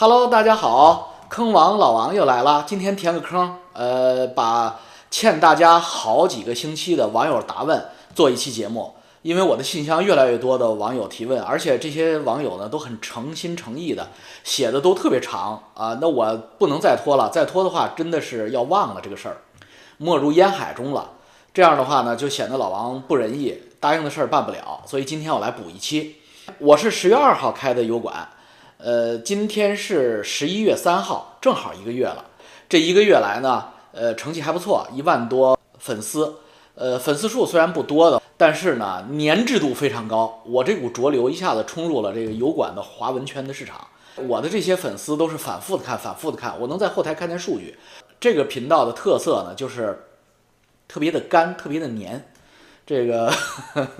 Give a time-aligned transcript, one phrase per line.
[0.00, 2.64] Hello，大家好，坑王老王又来了。
[2.66, 4.80] 今天填个坑，呃，把
[5.10, 7.84] 欠大家好几个星期的网友答问
[8.14, 8.94] 做一期节目。
[9.20, 14.08] 因为我的信箱越来越多的网友提问，而且这些网友呢都很诚心诚意的，
[14.42, 15.98] 写的都特别长啊。
[16.00, 19.36] 那我不能再拖了，再拖的话真的是要忘了这个事儿，
[19.98, 21.10] 没入烟海中了。
[21.52, 24.80] 这样的话呢，就显得老王不仁义，答应的事儿办不了。
[24.86, 26.16] 所以今天我来补一期。
[26.56, 28.26] 我是十月二号开的油管。
[28.82, 32.24] 呃，今天是十一月三号，正好一个月了。
[32.66, 36.36] 这一个月来呢，呃，成绩还不错，一万多粉丝。
[36.76, 40.42] 呃，粉丝数虽然不多的，但是呢，粘制度非常高。
[40.46, 43.86] 我这股浊流一下子冲入了这个油管的华文圈的市场。
[44.26, 46.58] 我的这些粉丝都是反复的看，反复的看。
[46.58, 47.76] 我能在后台看见数据。
[48.18, 50.06] 这个频道的特色呢，就是
[50.88, 52.32] 特别的干，特别的黏。
[52.86, 53.30] 这个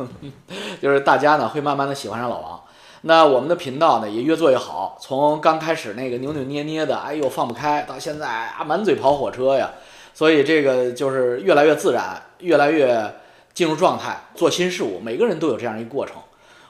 [0.80, 2.62] 就是大家呢会慢慢的喜欢上老王。
[3.02, 9.70] 那我们的频道呢也越做越好，从刚开始那个扭扭捏捏的，哎呦放不开，到现在啊满嘴跑火车呀，
[10.12, 13.14] 所以这个就是越来越自然，越来越
[13.54, 16.16] 进入状态，做新事物，每个人都有这样一个过程。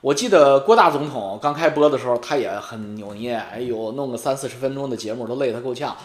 [0.00, 5.96] 我记得郭大总统刚开播的时候，他也很扭捏，哎呦弄个三四十分钟的节目都累得够呛，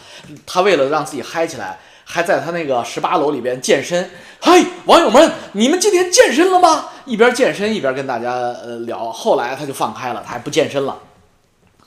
[0.44, 1.78] 他为了让自己嗨起来。
[2.08, 4.08] 还在他那个十八楼里边健身，
[4.40, 6.90] 嘿，网友们，你们今天健身了吗？
[7.04, 9.10] 一边健身一边跟大家呃聊。
[9.10, 10.96] 后来他就放开了，他还不健身了，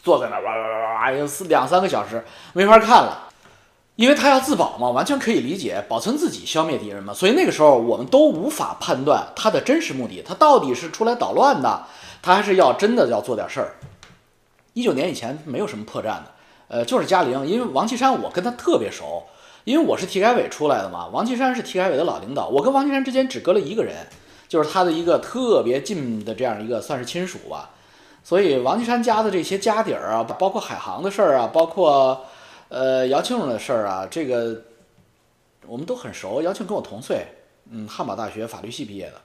[0.03, 3.29] 坐在那哇哇哇哇，有两三个小时没法看了，
[3.95, 7.13] 因为他要自保嘛，完全可以理解，保存自己，消灭敌人嘛。
[7.13, 11.83] 所以那个时候我们都无法判断他的真实目的，他到底是出来捣乱的，
[12.21, 13.75] 他还是要真的要做点事儿。
[14.73, 16.25] 一九年以前没有什么破绽的，
[16.67, 19.23] 呃，就是嘉陵，因为王岐山我跟他特别熟。
[19.69, 23.97] 因为我是体改委出来的嘛，王岐山是体改委的老领导，我跟王岐山之间只隔了一个人，
[24.47, 27.69] 就是他的一个特别近的这样一个算是亲属吧，
[28.23, 32.25] 所以王岐山家的这些家底儿啊，包括海航的事儿啊，包括
[32.69, 34.59] 呃姚庆的事儿啊，这个
[35.67, 36.41] 我们都很熟。
[36.41, 37.27] 姚庆跟我同岁，
[37.69, 39.21] 嗯，汉堡大学法律系毕业的，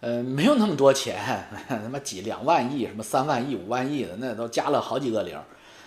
[0.00, 5.38] 嗯，没有那么多钱， 他妈几两万亿，什么三万亿、五万亿的，那都加了好几个零，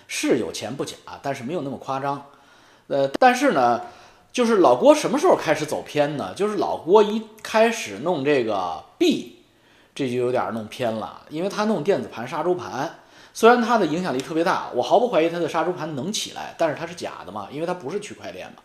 [0.05, 2.23] 是有钱不假，但是没有那么夸张。
[2.89, 3.81] 呃，但是呢，
[4.31, 6.33] 就是老郭什么时候开始走偏呢？
[6.35, 9.37] 就是老郭一开始弄这个币，
[9.93, 12.99] 这就有点弄偏了，因为他弄电子盘杀猪盘，
[13.31, 18.63] 虽然他的影响力特别大，我毫不怀疑他的杀猪盘能起来，但是它是假的嘛，因为它不是区块链嘛，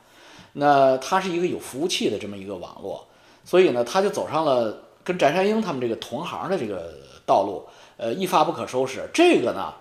[0.55, 3.06] 那它是一个有服务器的这么一个网络，
[3.45, 4.75] 所以呢，他就走上了
[5.05, 6.95] 跟翟山鹰他们这个同行的这个
[7.27, 7.62] 道路，
[7.99, 9.06] 呃，一发不可收拾。
[9.12, 9.75] 这个呢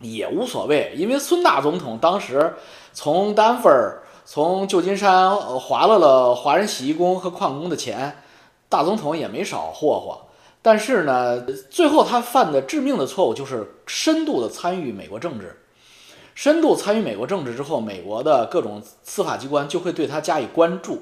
[0.00, 2.54] 也无所谓，因为孙大总统当时。
[2.94, 3.70] 从丹佛，
[4.24, 8.24] 从旧金山划了了华人洗衣工和矿工的钱，
[8.68, 10.22] 大总统也没少霍霍。
[10.62, 15.60] 但是呢，最后他犯的致命的错误就是深度的参与美国政治。
[16.34, 21.00] 深度参与美国政治之后，美国的各种司法机关就会对他加以关注。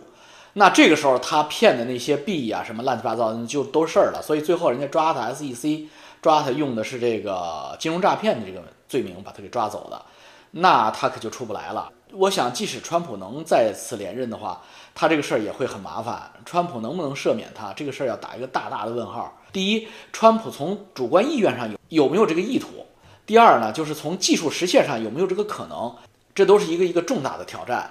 [0.53, 4.21] 那这个时候他骗的那些币啊，什么乱七八糟就都事儿了。
[4.23, 5.87] 所以最后人家抓他，SEC
[6.26, 10.03] 抓他用的是这个金融诈骗的这个罪名把他给抓走的。
[10.50, 11.88] 那他可就出不来了。
[12.10, 14.60] 我想，即使川普能再次连任的话，
[14.92, 16.28] 他这个事儿也会很麻烦。
[16.44, 19.38] 川普能不能赦免他，这个事儿要打一个大大的问号。
[19.53, 22.66] 第一，川普从主观意愿上有有没有这个意图；
[23.25, 25.94] 第二呢，就是从技术实现上有没有这个可能，
[26.34, 27.88] 这都是一个一个重大的挑战。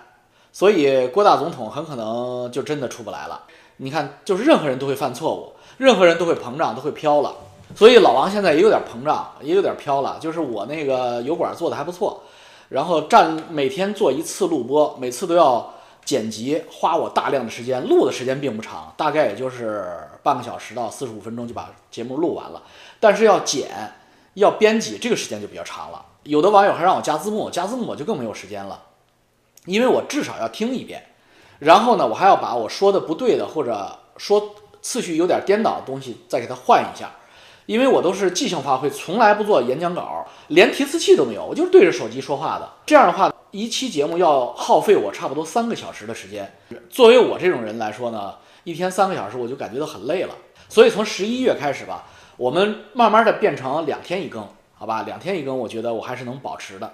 [0.51, 3.44] 所以，郭大总统很可能就真的出不来了。
[3.78, 7.34] 你看，就是任何人都会犯错误，任何人都会膨胀，都会飘了。
[7.74, 10.18] 所以，老王现在也有点膨胀，也有点飘了。
[10.20, 12.22] 就是我那个油管做的还不错。
[12.70, 15.74] 然后占每天做一次录播，每次都要
[16.04, 17.88] 剪辑，花我大量的时间。
[17.88, 19.88] 录的时间并不长，大概也就是
[20.24, 22.62] 半个小时到四十五分钟就把节目录完了。
[23.00, 23.70] 但是要剪、
[24.34, 26.04] 要编辑，这个时间就比较长了。
[26.24, 28.81] 有的网友还让我加字幕，加字幕我就更没有时间了，
[29.66, 31.04] 因为我至少要听一遍。
[31.59, 37.12] 然后呢，我还要把我说的不对的或者说次序有点颠倒的东西再给它换一下。
[37.66, 42.69] 因为我都是即兴发挥，从来不做演讲稿，连提词器都没有，我就是对着手机说话的。
[42.86, 46.54] 这样的话，一期节目要耗费我差不多三个小时的时间。
[46.89, 50.36] 作为我这种人来说呢，一天三个小时我就感觉到很累了。
[50.69, 52.04] 所以从十一月开始吧，
[52.38, 55.04] 我们慢慢的变成两天一更，好吧？
[55.04, 56.94] 两天一更，我觉得我还是能保持的。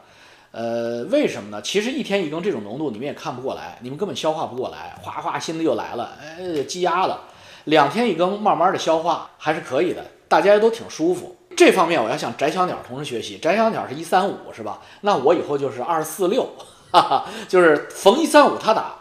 [0.51, 1.61] 呃，为什么呢？
[1.61, 7.21] 其实一天一更这种浓度你们也看不过来，你们根本消化不过来，哗哗心里又来了，哎，积压了。
[7.65, 10.05] 两天一更，慢慢的消化还是可以的。
[10.31, 13.37] 大家都挺舒服，这方面我要向翟小鸟同志学习。
[13.37, 14.79] 翟小鸟是一三五是吧？
[15.01, 16.49] 那我以后就是二四六，
[16.89, 18.95] 哈哈，就是逢一三五他打，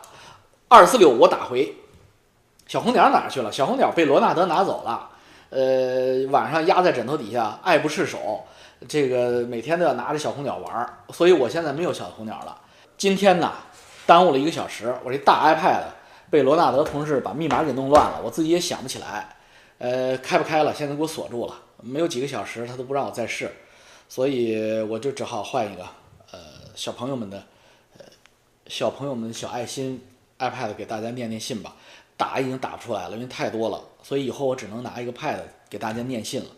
[0.66, 1.76] 二四六我打回。
[2.66, 3.52] 小红鸟哪去了？
[3.52, 5.08] 小红鸟被罗纳德拿走了，
[5.50, 8.44] 呃，晚上压在枕头底下爱不释手。
[8.88, 12.56] 这个每天都要拿着小红鸟玩，所以我现在没有小红鸟了。
[12.98, 13.52] 今天呢，
[14.04, 15.82] 耽误了一个小时，我这大 iPad
[16.28, 19.28] 被罗纳德同事把密码给弄乱了，我自己也想不起来。
[19.80, 20.74] 呃，开不开了？
[20.74, 23.50] 现在给我锁住了，没有几个小时，他都不让我再试，
[24.10, 25.82] 所以我就只好换一个。
[26.32, 26.38] 呃，
[26.74, 27.42] 小朋友们的，
[27.96, 28.04] 呃，
[28.66, 29.98] 小朋友们的小爱心
[30.38, 31.74] iPad 给大家念念信吧。
[32.18, 35.38] 打已经打不出来了，因为太多了，所以以后我只能拿一个 Pad
[35.70, 36.50] 给大家念信了。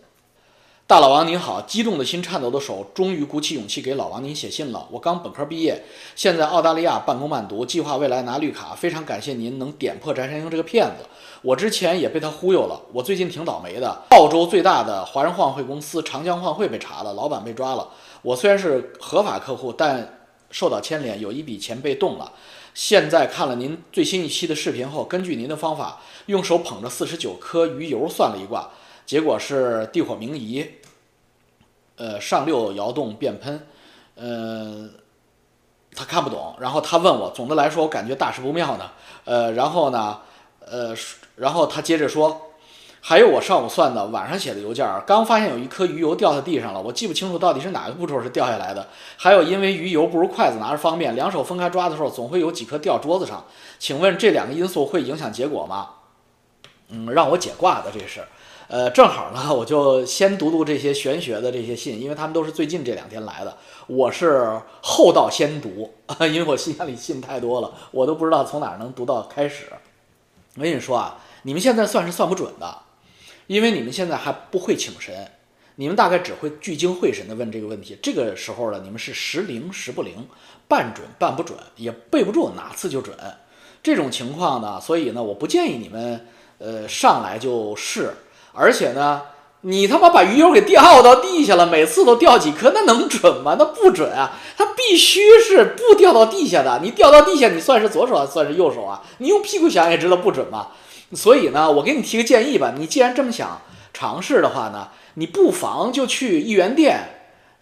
[0.92, 4.86] 大老王您好，激动的心，颤抖的手，终于鼓起勇气给老王您写信了。
[4.90, 5.82] 我刚本科毕业，
[6.14, 8.74] 现在澳大利亚半工半读，计划未来拿绿卡。
[8.74, 11.06] 非常感谢您能点破翟山鹰这个骗子，
[11.40, 12.78] 我之前也被他忽悠了。
[12.92, 17.88] 我最近挺倒霉的，澳洲最大的华人换汇公司长江换汇被查了，老板被抓了。
[18.20, 22.30] 我虽然是合法客户，但受到牵连，有一笔钱被冻了。
[22.74, 28.68] 现在看了您最新一期的视频后，根据您的方法，用手捧着四十九颗鱼油算了一卦，
[29.06, 30.66] 结果是地火明夷，
[31.96, 33.66] 呃，上六摇动变喷，
[34.16, 34.88] 呃，
[35.94, 38.90] 他看不懂，然后他问我，总的来说我感觉大事不妙呢，
[39.24, 40.20] 呃，然后呢，
[40.60, 40.94] 呃，
[41.36, 42.48] 然后他接着说。
[43.04, 48.86] 还有我上午算的，晚上写的邮件，刚发现有一颗鱼油掉在地上了，我记不清楚到底是哪个步骤是掉下来的。
[49.16, 53.44] 还有因为鱼油不如筷子拿着方便，两手分开抓的时候总会有几颗掉桌子上。
[53.80, 55.88] 请问这两个因素会影响结果吗？
[56.90, 58.24] 嗯，让我解卦的这是，
[58.72, 63.54] 呃，正好呢， 我就先读读这些玄学的这些信，因为他们都是最近这两天来的，
[63.86, 65.92] 我是后到先读，
[66.32, 69.66] 因为我信箱 里信太多了，我都不知道从哪儿能读到开始。
[70.56, 72.78] 我跟你说啊，你们现在算是算不准的。
[73.46, 75.30] 因为你们现在还不会请神，
[75.74, 77.98] 你们大概只会聚精会神地问这个问题。
[78.02, 80.26] 这个时候呢，你们是时灵时不灵，
[80.66, 83.14] 半准半不准，也背不住哪次就准。
[83.82, 86.26] 这种情况呢，所以呢，我不建议你们
[86.56, 88.14] 呃上来就试。
[88.52, 89.22] 而且呢，
[89.62, 93.56] 你他妈把鱼油给掉到地下了，每次都掉几颗，那能准吗？
[93.58, 94.32] 那不准啊！
[94.56, 96.80] 它必须是不掉到地下的。
[96.82, 99.02] 你掉到地下，你算是左手还算是右手啊？
[99.18, 100.68] 你用屁股想也知道不准嘛。
[101.14, 103.60] 所以呢，我给你提个建议吧，你既然这么想
[103.92, 107.00] 尝试的话呢，你不妨就去一元店。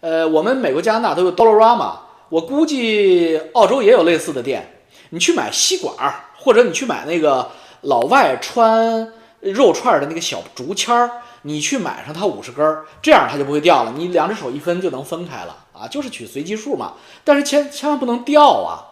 [0.01, 1.91] 呃，我们美国、加拿大都有 Dollarama，
[2.29, 4.81] 我估计澳洲也有类似的店。
[5.11, 5.93] 你去买吸管，
[6.37, 7.51] 或者你去买那个
[7.81, 9.11] 老外穿
[9.41, 11.11] 肉串的那个小竹签儿，
[11.41, 13.93] 你去买上它五十根儿，这样它就不会掉了。
[13.97, 16.93] 你两只手一分就能分开了啊，就是取随机数嘛。
[17.23, 18.87] 但是千千万不能掉啊。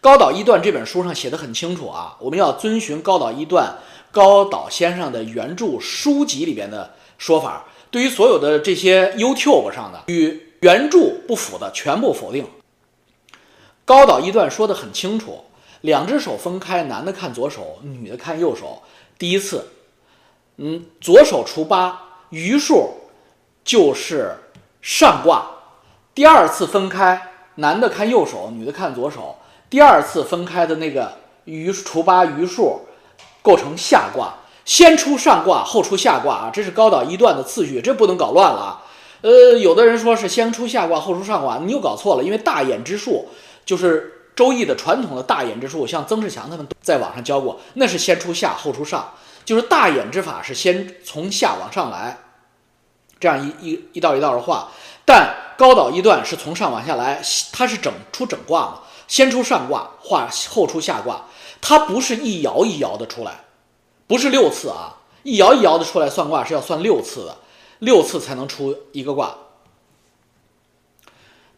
[0.00, 3.76] 高岛一段这本书上写的很清楚啊，我们要遵循高岛一段
[4.10, 12.46] 高岛先生的原著书籍里边的说法，对于所有的这些 YouTube 上的与原著不符的全部否定。
[13.84, 15.44] 高岛一段说的很清楚，
[15.82, 18.82] 两只手分开，男的看左手，女的看右手。
[19.22, 19.68] 第一次，
[20.56, 22.90] 嗯，左手除八，余数
[23.62, 24.34] 就是
[24.80, 25.46] 上卦；
[26.12, 29.36] 第二次分开，男的看右手，女的看左手。
[29.70, 32.80] 第二次分开的那个余除八余数
[33.42, 34.34] 构成下卦，
[34.64, 38.82] 先出上卦后出下卦啊，这是高岛一段的次序，这不能搞乱了啊。
[39.20, 43.28] 呃，有的人说是先出下卦后出上卦，你又搞错了，因为大衍之术
[43.64, 49.12] 就是周易的传统的大衍之术，像曾仕强他们在网上教过，那是先出下后出上，
[49.44, 52.18] 就是大衍之法是先从下往上来，
[53.20, 54.68] 这样一一一道一道的画，
[55.04, 57.22] 但高岛一段是从上往下来，
[57.52, 58.80] 它是整出整卦嘛。
[59.08, 61.26] 先出上卦，画后出下卦，
[61.60, 63.44] 它不是一爻一爻的出来，
[64.06, 67.36] 不是六次啊，一爻一爻的出来算卦是要算六次的，
[67.80, 69.36] 六次才能出一个卦。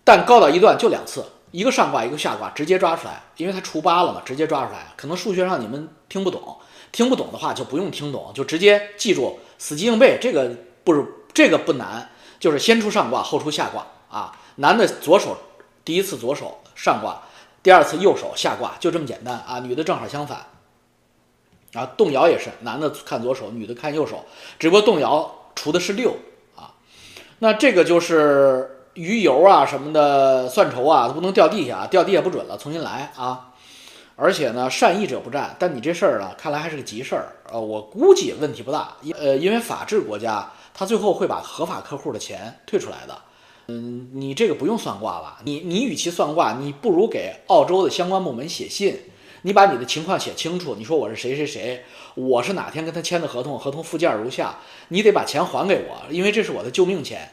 [0.02, 4.88] 但高岛一段就两次，一个上卦，一个下卦，直接抓出来，因为它除八了嘛，直接抓出来。
[4.96, 6.58] 可能数学上你们听不懂，
[6.90, 10.18] 听不懂的话就不用听懂，就直接记住，死记硬背。
[10.20, 10.50] 这个
[10.82, 14.36] 不是这个不难，就是先出上卦，后出下卦啊。
[14.56, 15.38] 男的左手
[15.84, 17.22] 第一次左手上卦。
[17.62, 20.44] 第二次右手下卦就这么简单啊，女的正好相反，
[21.72, 24.24] 啊，动摇也是男的看左手，女的看右手，
[24.58, 26.16] 只不过动摇除的是六
[26.56, 26.74] 啊，
[27.38, 33.50] 那这个就是鱼油啊什么的算筹啊，它不能掉地下，掉地下不准了，重新来啊。
[34.16, 43.18] 而且呢，善意者不占，但你这事儿呢，看来还是个急事儿，呃，我估计问题不大，呃，因为法治国家，他最后会把合法客户的钱退出来的。
[43.66, 45.40] 嗯，你这个不用算卦吧？
[45.42, 48.96] 你你与其算卦，你不如给澳洲的相关部门写信，
[49.42, 50.76] 你把你的情况写清楚。
[50.78, 51.82] 你说我是谁谁谁，
[52.14, 54.58] 我是哪天跟他签的合同，合同附件如下，
[54.88, 57.28] 你得把钱还给我，因为这是我的救命钱，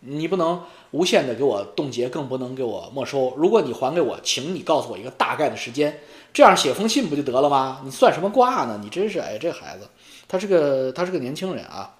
[0.00, 0.62] 你不能
[0.94, 3.34] 无限的给我冻结，更不能给我没收。
[3.36, 5.98] 如果你还给我，请你告诉我一个大概的时间，
[6.32, 7.80] 这样写封信不就得了吗？
[7.84, 8.78] 你算什么卦呢？
[8.80, 9.88] 你真是哎，这孩子，
[10.28, 11.96] 他是个他是个年轻人啊。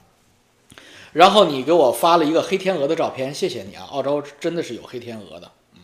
[1.13, 3.85] 然后你给我发了一个黑天鹅的照片，谢谢你啊！
[3.91, 5.81] 澳洲真的是有黑天鹅的，嗯。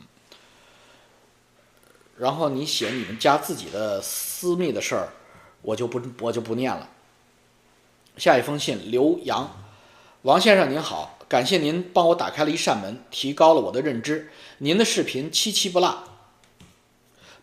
[2.16, 5.08] 然后你写你们家自己的私密的事儿，
[5.62, 6.88] 我就不我就不念了。
[8.16, 9.50] 下一封信，刘洋，
[10.22, 14.28] 王先生您好，感谢您帮我打开了一扇门，提高了我的认知。
[14.58, 16.02] 您的视频七七不落，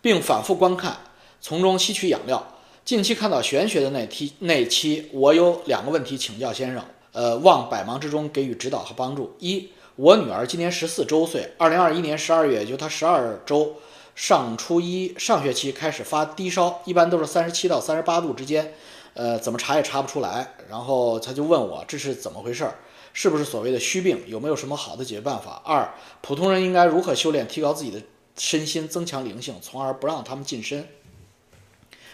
[0.02, 0.98] 并反复观看，
[1.40, 2.46] 从中吸取养料。
[2.84, 9.38] 近期看到玄学的那期那期，我有两个问题请教先生，呃，望百忙之中给予指导和帮助。
[9.40, 13.78] 一，我女儿今年十四周岁，二零二一年十二月，也就她十二周，
[14.16, 18.74] 上初一上学期开始发低烧，一般都是三十七到三十八度之间，
[19.14, 20.56] 呃，怎么查也查不出来。
[20.70, 22.76] 然后他就问我这是怎么回事儿，
[23.18, 24.22] 是不是所谓的虚病？
[24.28, 25.60] 有没有什么好的解决办法？
[25.66, 28.00] 二，普通人应该如何修炼，提高自己的
[28.38, 30.88] 身心，增强灵性，从而不让他们近身？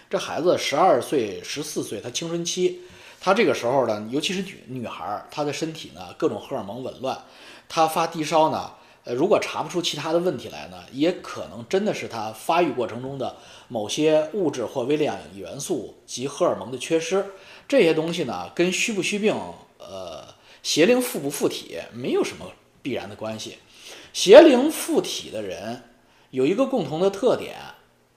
[0.09, 2.83] 这孩子十二岁、十四岁，他青春期，
[3.19, 7.21] 他这个时候呢，尤其是女女孩，她的身体呢各种荷尔蒙紊乱，
[7.67, 8.71] 她发低烧呢，
[9.03, 13.35] 呃，如果查不出其他的问题来呢，也可能真的是她发育过程中的
[13.67, 17.25] 某些物质或微量元素及荷尔蒙的缺失，
[17.67, 19.35] 这些东西呢，跟虚不虚病，
[19.79, 20.22] 呃，
[20.63, 22.51] 邪灵附不附体没有什么
[22.81, 23.59] 必然的关系。
[24.13, 25.83] 邪灵附体的人
[26.31, 27.55] 有一个共同的特点，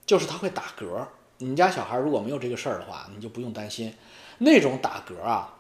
[0.07, 1.07] 就是他会打嗝。
[1.38, 3.95] 你家小孩如果没有这个事儿的话，你就不用担心。
[4.38, 5.53] 那种打嗝啊，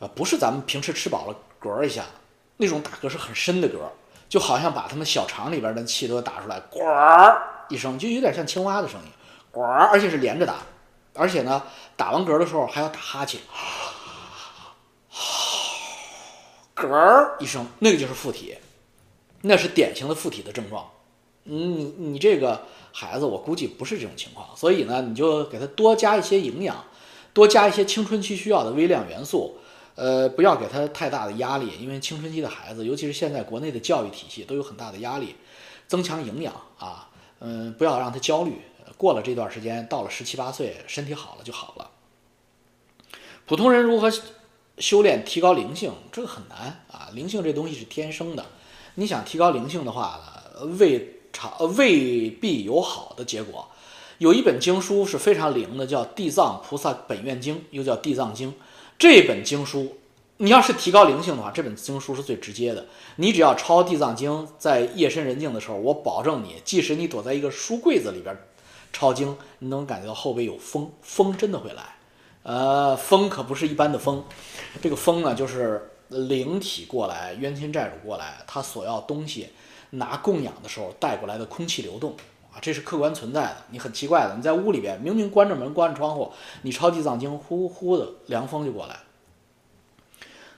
[0.00, 2.04] 呃，不是咱们平时吃饱了嗝一下，
[2.56, 3.78] 那种打嗝是很深的嗝，
[4.28, 6.80] 就好像把他们小肠里边的气都打出来，呱
[7.68, 9.08] 一声，就有点像青蛙的声音，
[9.50, 10.56] 呱，而且是连着打，
[11.14, 11.62] 而且呢，
[11.96, 13.40] 打完嗝的时候还要打哈欠，
[16.86, 18.56] 嗝一声，那个就是附体，
[19.42, 20.90] 那是典型的附体的症状。
[21.44, 22.66] 嗯你你这个。
[22.94, 26.84] 孩子，我估计不是这种情况，所以呢，你就给他多加一些营养，
[27.32, 29.56] 多加一些青春期需要的微量元素，
[29.94, 35.36] 呃，不要给他太大的压力，因为青春期的孩子，尤其是现在国内的教育体系都有很大的压力，
[35.88, 37.08] 增强营养啊，
[37.40, 38.60] 嗯，不要让他焦虑，
[38.98, 41.90] 过了这段时间，到了十七八岁，身体好了就好了。
[43.46, 44.10] 普通人如何
[44.82, 45.92] 修炼提高灵性？
[46.10, 48.44] 这个很难啊，灵性这东西是天生的，
[48.96, 50.20] 你想提高灵性的话
[50.56, 53.68] 呢，为长呃未必有好的结果。
[54.18, 58.50] 有一本经书是非常灵的，叫《地藏菩萨本愿经》，又叫《地藏经》。
[58.98, 59.98] 这本经书，
[60.38, 62.84] 你要是提高灵性的话，这本经书是最直接的。
[63.16, 68.36] 你只要抄《地藏经》，在夜深人静的时候，我保证你，即使你躲在一个书柜子里边
[68.92, 71.94] 抄经，你能感觉到后背有风，风真的会来。
[72.42, 74.24] 呃，风可不是一般的风，
[74.80, 79.48] 这个风呢，就是灵体过来，冤亲债主过来，他索要东西。
[79.94, 82.16] 拿供养的时候带过来的空气流动
[82.50, 83.56] 啊，这是客观存在的。
[83.72, 86.32] 你很奇怪的，你在屋里边明明关着门、关着窗户，
[86.62, 89.00] 你抄地藏经，呼呼的凉风就过来。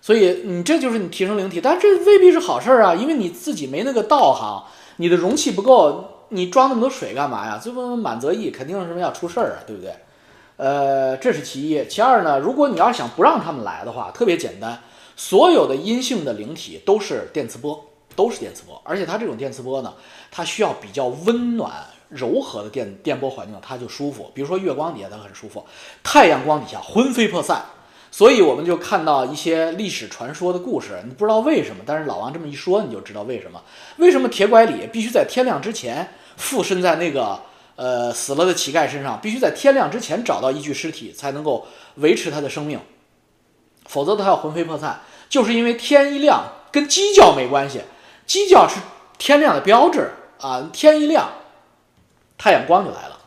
[0.00, 4.62] 所以你这就是你提升灵体，但这未必是好事儿啊，因为你自己没那个道行，
[4.98, 7.60] 你的容器不够，你装那么多水干嘛呀？
[7.60, 9.92] 这不满则溢，肯定是什么要出事儿啊，对不对？
[10.56, 11.87] 呃，这是其一。
[11.87, 14.80] 其二呢，如果你要想不让他们来的话，特别简单，
[15.16, 17.90] 所有的阴性的灵体都是电磁波。
[18.16, 19.92] 都是电磁波，而且它这种电磁波呢，
[20.30, 24.30] 它需要比较温暖、柔和的电电波环境，它就舒服。
[24.32, 25.64] 比如说月光底下它很舒服，
[26.04, 27.64] 太阳光底下魂飞魄散。
[28.12, 33.61] 所以我们就看到一些历史传说的故事，你不知道为什么，但是老王这么一说，你就知道为什么。
[33.96, 37.40] 为什么铁拐李必须在天亮之前附身在那个
[37.76, 41.66] 呃死了的乞丐身上，必须在天亮之前找到一具尸体才能够
[41.96, 42.80] 维持他的生命，
[43.86, 45.00] 否则他要魂飞魄散。
[45.28, 47.80] 就是因为天一亮跟鸡叫没关系。
[48.26, 48.80] 鸡叫是
[49.18, 50.70] 天亮的标志啊！
[50.72, 51.28] 天一亮，
[52.38, 53.18] 太阳光就来了。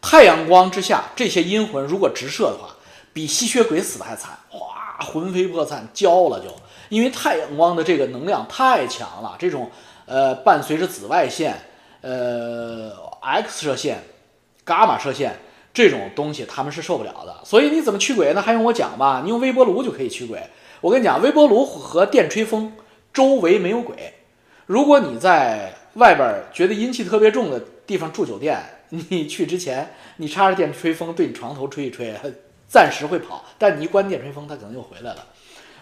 [0.00, 2.70] 太阳光之下，这些阴魂如果直射的话，
[3.12, 6.46] 比吸血鬼死的还惨，哗，魂飞魄散，焦了就。
[6.88, 9.70] 因为太阳光的这个能量太强了，这种
[10.04, 11.60] 呃伴随着紫外线、
[12.00, 12.92] 呃
[13.26, 14.04] X 射线、
[14.64, 15.36] 伽马射线
[15.74, 17.40] 这种东西，他们是受不了的。
[17.44, 18.40] 所以你怎么驱鬼呢？
[18.40, 19.20] 还用我讲吧？
[19.24, 20.40] 你用微波炉就可以驱鬼。
[20.80, 22.72] 我跟你讲，微波炉和电吹风
[23.12, 24.14] 周围没有鬼。
[24.66, 32.14] 如果你在外边觉得阴气特别重的地方住酒店，你去之前，你插着电吹风对你床头吹一吹，
[32.68, 35.26] 暂时会跑，但你一关电吹风，它可能又回来了。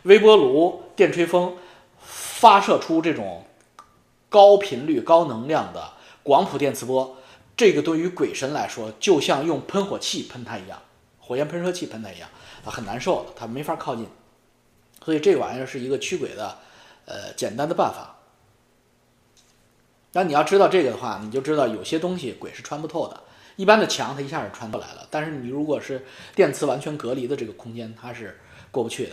[0.04, 1.54] 微波炉、电吹风
[2.00, 3.44] 发射出这种
[4.30, 5.82] 高频率、高能量的
[6.22, 7.16] 广谱电磁波，
[7.56, 10.82] 这个对于鬼神来说，就像用喷火器喷它一样，
[11.20, 12.28] 火焰喷射器喷它一样，
[12.64, 14.08] 啊，很难受，它没法靠近。
[15.04, 16.58] 所以这玩意儿是一个驱鬼的，
[17.04, 18.16] 呃，简单的办法。
[20.12, 23.20] 那你要知道这个的话，你就知道有些东西鬼是穿不透的。
[23.56, 29.12] 一般的墙它一下就穿过来了，但是你如果是电磁完全隔离的这个空间，它是过不去的。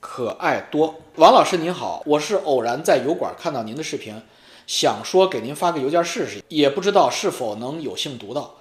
[0.00, 1.00] 可爱多。
[1.16, 4.22] 王老师您好，我是偶然在油管看到您的视频，
[4.66, 8.54] 想说给您发个邮件试试，也不知道是否能有幸读到。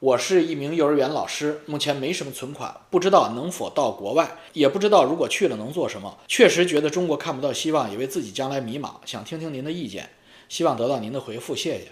[0.00, 6.16] 我是一名幼儿园老师，目前没什么存款，不知道能否到国外，也不知道如果去了能做什么。
[6.28, 10.08] 确实觉得中国看不到希望，也为自己将来迷茫，想听听您的意见，
[10.48, 11.88] 希望得到您的回复，谢谢。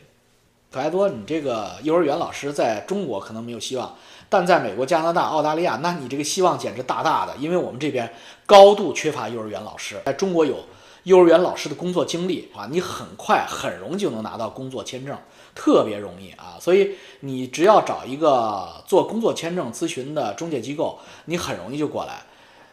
[0.71, 3.97] 可爱多，你这个幼儿园老师在中国可能没有希望，
[4.29, 8.13] 但在美国、加拿大、澳大利亚，那你这个希望简直大大的，因为我们这边
[8.45, 10.65] 高度缺乏幼儿园老师，在中国有
[11.07, 15.17] 幼儿园老师的工作经历啊，你很快很容易就能拿到工作签证。
[15.55, 22.25] 特别容易啊，所以你只要找一个做工作签证咨询的中介机构，你很容易就过来。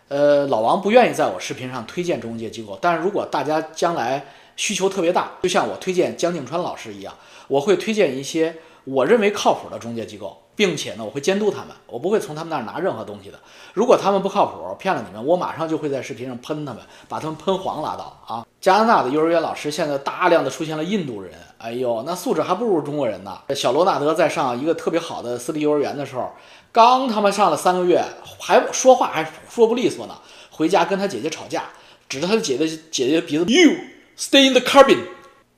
[0.07, 4.25] 呃，老王不愿意在我视频上推荐中介机构，但是如果大家将来
[4.55, 7.15] 需求特别大，就像我推荐江静川老师一样，
[7.47, 10.42] 我会推荐一些我认为靠谱的中介机构。
[10.55, 13.39] 并且呢，我会监督他们，我不会从他们那儿拿任何东西的。
[13.73, 18.45] 如果他们不靠谱，骗了你们，我马上就会在视频上喷他们，把他们喷黄拉倒啊！
[18.61, 23.39] 加拿大的幼儿园老师现在大量的出现了印度人，哎呦，那素质还不如中国人呢。
[23.55, 26.31] 小罗纳德在上一个特别好的私立幼儿园的时候，
[26.71, 28.03] 刚他妈上了三个月，
[28.39, 30.15] 还说话还说不利索呢，
[30.51, 31.63] 回家跟他姐姐吵架，
[32.07, 33.71] 指着他的姐姐姐姐鼻子，You
[34.17, 34.99] stay in the cabin，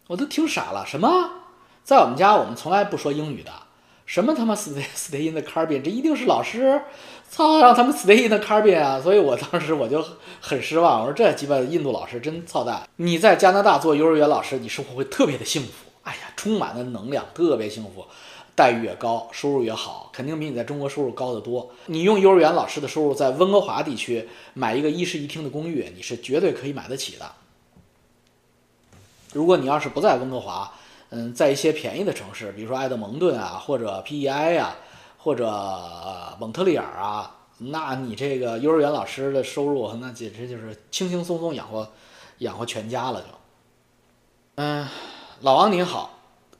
[0.07, 0.85] 我都听傻了。
[0.85, 1.09] 什么？
[1.83, 3.51] 在我们家我们从来不说英语的。
[4.05, 6.81] 什么他妈 stay stay in the carbin，这一定是老师，
[7.27, 9.01] 操，让他们 stay in the carbin 啊！
[9.01, 10.05] 所以我当时我就
[10.39, 12.87] 很失望，我说这鸡巴印度老师真操蛋。
[12.97, 15.69] 你在加拿大做幼儿园老师，你生活会特别的幸福，
[16.03, 18.05] 哎呀，充满了能量，特别幸福，
[18.53, 21.71] 待遇越高，收入越好，肯定比你在中国收入高得多。
[21.87, 27.31] 你用幼儿园老师的收入在温哥华地区买一个一室一厅的公寓，你是绝对可以买得起的。
[29.33, 30.71] 如果你要是不在温哥华，
[31.09, 34.75] 嗯，在一些便宜的城市，比如说埃德蒙顿啊，或者 PEI 啊，
[35.17, 35.45] 或者
[36.39, 41.87] 蒙特利尔啊，那你这个幼儿园老师的收入，那简直就是轻轻松松养活
[42.39, 43.27] 养活全家了就。
[44.55, 44.87] 嗯，
[45.41, 46.14] 老王您好。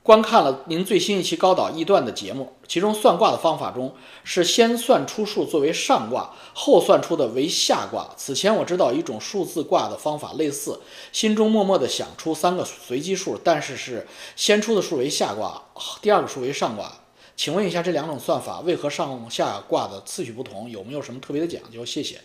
[0.06, 3.92] 观看了您最新一期高岛易断的节目，其中算卦的方法中
[4.24, 8.08] 是先算出数作为上卦，后算出的为下卦。
[8.16, 10.80] 此前我知道一种数字卦的方法类似，
[11.12, 15.60] 心中默默的想出三个随机数，但是是先出的数为下卦，
[16.04, 16.94] 第二个数为上卦。
[17.36, 20.70] 请问一下这两种算法为何上下卦的次序不同？
[20.70, 21.84] 有没有什么特别的讲究？
[21.84, 22.22] 谢谢。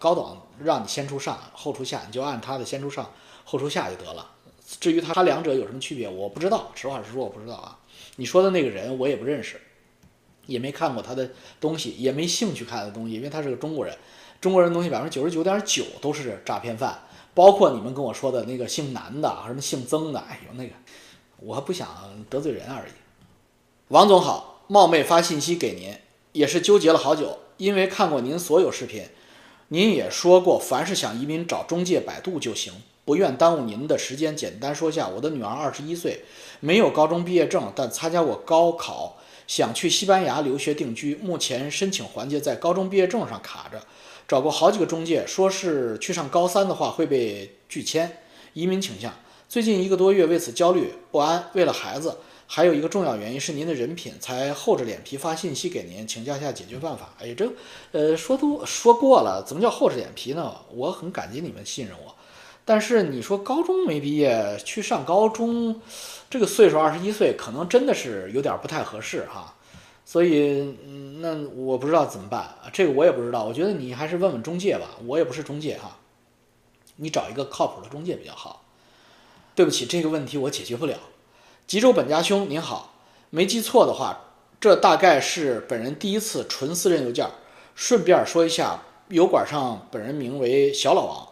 [0.00, 3.08] 高导让你先出上后出下，你就按他的先出上
[3.44, 4.28] 后出下就得了。
[4.80, 6.70] 至于他他两者有什么区别，我不知道。
[6.74, 7.78] 实话实说，我不知道啊。
[8.16, 9.60] 你说的那个人我也不认识，
[10.46, 11.30] 也没看过他的
[11.60, 13.96] 东西，也没兴趣看他的东西，因为他是个中国人。
[14.40, 17.00] 中国人东西百分之九十九点九都是诈骗犯，
[17.32, 20.74] 包括你们跟我说的那个姓南的，什么姓曾的，哎呦那个，
[21.38, 21.88] 我不想
[22.28, 22.92] 得罪人而已。
[23.88, 25.96] 王总好，冒昧发信息给您，
[26.32, 29.06] 也是纠结了好久，因为看过您所有视频，
[29.68, 32.72] 您也说过，凡是想移民找中介，百度就行。
[33.04, 36.24] 不愿耽误您的时间，简单说下，我的女儿二十一岁，
[36.60, 41.16] 没有高中毕业证，但参加过高考，想去西班牙留学定居。
[41.16, 43.82] 目前申请环节在高中毕业证上卡着，
[44.28, 48.18] 找过好几个中介，说是去上高三的话会被拒签。
[48.52, 49.12] 移民倾向，
[49.48, 51.48] 最近一个多月为此焦虑不安。
[51.54, 57.14] 为了孩子，还有一个重要原因是您的人品，才厚着脸皮发信息给您，请教一下解决办法。
[57.18, 57.50] 哎，这，
[57.90, 60.54] 呃，说都说过了，怎么叫厚着脸皮呢？
[60.72, 62.14] 我很感激你们信任我。
[62.64, 65.80] 但是你说高中没毕业去上高中，
[66.30, 69.54] 这个岁数二十一岁，可能真的是有点不太合适哈。
[70.04, 73.44] 所以，嗯，那我不知道怎么办，这个我也不知道。
[73.44, 75.96] 我觉得你还是问问中介吧，我也不是中介哈，
[76.96, 78.64] 你找一个靠谱的中介比较好。
[79.54, 80.96] 对不起，这个问题我解决不了。
[81.66, 82.94] 吉州本家兄您好，
[83.30, 84.20] 没记错的话，
[84.60, 87.26] 这大概是本人第一次纯私人邮件。
[87.74, 91.31] 顺便说一下，油管上本人名为小老王。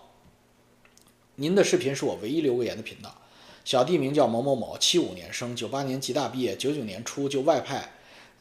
[1.41, 3.15] 您的视频是我唯一留过言的频道。
[3.65, 7.93] 小弟名叫某某某，七五年生，九八年吉大毕业，九九年初就外派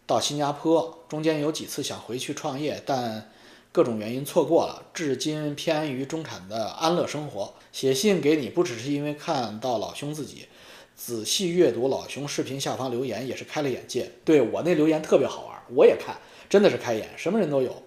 [0.06, 3.32] 到新加坡，中间有几次想回去创业，但
[3.72, 7.54] 各种原因错过了，至今偏安于中产的安乐生活。
[7.72, 10.48] 写信给你不只是因为看到老兄自己，
[10.94, 14.12] 仔细阅读老兄视频下方留言也是开了眼界。
[14.26, 16.18] 对我那留言特别好玩，我也看，
[16.50, 17.82] 真的是开眼，什么人都有。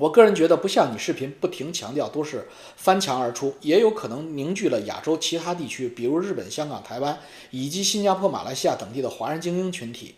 [0.00, 7.18] 我个人觉得，不像你视频不停强调都是翻墙而出，也有可能凝聚了亚洲其他地区，比如日本、香港、台湾
[7.50, 10.14] 以及新加坡、马来西亚等地的华人精英群体。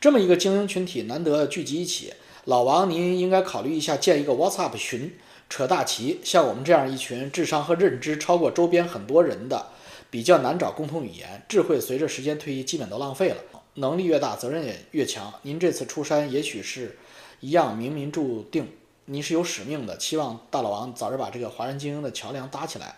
[0.00, 2.14] 这么一个精英群体难得聚集一起，
[2.46, 5.12] 老王您应该考虑一下建一个 WhatsApp 群，
[5.50, 6.18] 扯大旗。
[6.24, 9.66] 像我们这样一群智商和认知超过周边很多人的，
[10.08, 13.36] 比较难找共同语言，智慧随着时间推移基本都浪费了。
[13.74, 15.34] 能力越大，责任也越强。
[15.42, 16.96] 您这次出山，也许是。
[17.40, 18.72] 一样冥冥注定，
[19.04, 22.96] 你是有使命的，期望大老王早日把这个华人精英的桥梁搭起来。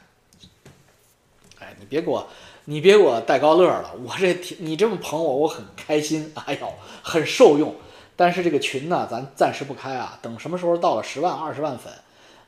[1.59, 2.27] 哎，你别给我，
[2.67, 6.33] 你别给我带高乐了，我这挺你这么捧我，我很开心。
[6.47, 6.73] 哎呦，
[7.03, 7.75] 很受用。
[8.15, 11.93] 但是这个群呢，咱暂时不开啊，等什么时候到了十万、二十万粉，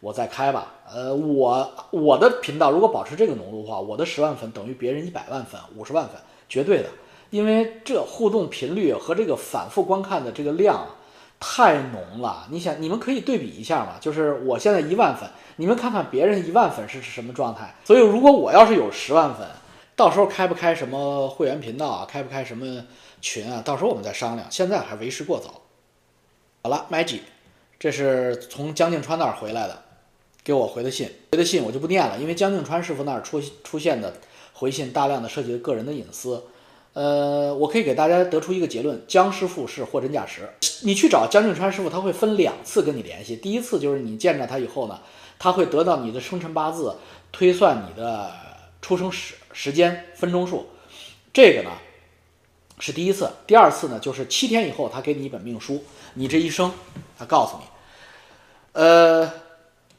[0.00, 0.74] 我再开吧。
[0.92, 6.14] 呃，我我的频道如果保持这个浓度的话，我的十万粉等于别人一百万粉、五十万粉，
[6.48, 6.88] 绝对的。
[7.30, 10.84] 因为这互动频率和这个反复观看的这个量
[11.40, 12.46] 太浓了。
[12.50, 13.96] 你想，你们可以对比一下嘛？
[13.98, 17.74] 就是我现在一万粉，你们看看别人一万粉是什么状态。
[17.84, 19.46] 所以，如果我要是有十万粉，
[19.96, 22.06] 到时候开不开什么会员频道啊？
[22.06, 22.84] 开不开什么
[23.20, 23.62] 群啊？
[23.64, 24.46] 到时候我们再商量。
[24.50, 25.62] 现在还为时过早。
[26.62, 27.20] 好了，Maggie，
[27.78, 29.82] 这是从江静川那儿回来的，
[30.44, 31.10] 给我回的信。
[31.32, 34.12] 回的信我就不念了，因为江静川师傅那儿出出现的
[34.52, 36.44] 回信大量的涉及个人的隐私。
[36.92, 40.50] 呃，我可以给大家得出一个结论：江师傅是货真价实。
[40.82, 43.36] 你去找江静川师傅，他会分两次跟你联系。
[43.36, 44.98] 第一次就是你见着他以后呢，
[45.38, 46.96] 他会得到你的生辰八字，
[47.30, 48.30] 推算你的
[48.80, 50.66] 出生时时间分钟数，
[51.32, 51.70] 这个呢
[52.78, 53.30] 是第一次。
[53.46, 56.72] 第二次呢，就是七天以后，他给你一本命书，你这一生，
[57.18, 57.64] 他告诉你。
[58.72, 59.30] 呃，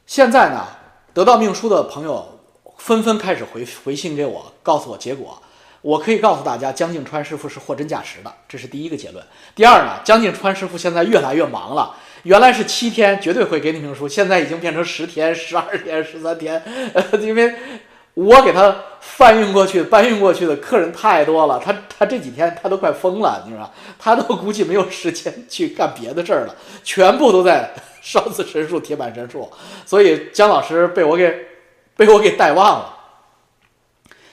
[0.06, 0.66] 现在呢，
[1.14, 2.40] 得到命书的朋友
[2.78, 5.40] 纷纷开始回回信给我，告诉我结果。
[5.82, 9.24] 我可以告诉大家，江静川师傅是货真价实的，这是第一个结论。
[9.54, 16.62] 第二呢，江静川师傅现在越来越忙了，原来是七天绝对会给你评书，现在已经变成十天、十二天、十三天，
[16.94, 17.52] 呃因为
[18.14, 23.68] 我给他贩运过去、搬运过去的客人太多了，他他这几天他都快疯了，你知道
[23.98, 27.68] 他都估计没有时间去干别的事儿了，全部都在
[28.00, 29.50] 烧子神术、铁板神术，
[29.84, 31.34] 所以江老师被我给
[31.96, 32.91] 被我给带忘了。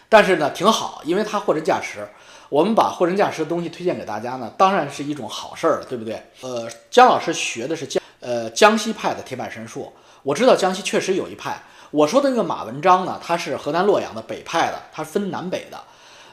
[0.09, 2.05] 但是呢，挺好，因为它货真价实。
[2.49, 6.19] 我们把货真价实的东西推荐给大家呢，当然是一种好事儿了，对不对？
[6.41, 9.93] 呃，姜老师学的是江呃江西派的铁板神术，
[10.23, 11.61] 我知道江西确实有一派。
[11.91, 15.79] 我说的那个马文章呢，他是河南洛阳的北派的，他分南北的。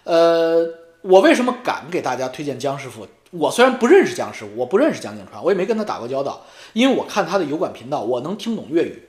[0.05, 0.67] 呃，
[1.03, 3.07] 我为什么敢给大家推荐姜师傅？
[3.33, 6.41] 我虽然不认识姜师傅，我不认识姜景川，我也没跟他打过交道，
[6.73, 9.07] 因为我看他的油管频道，我能听懂粤语。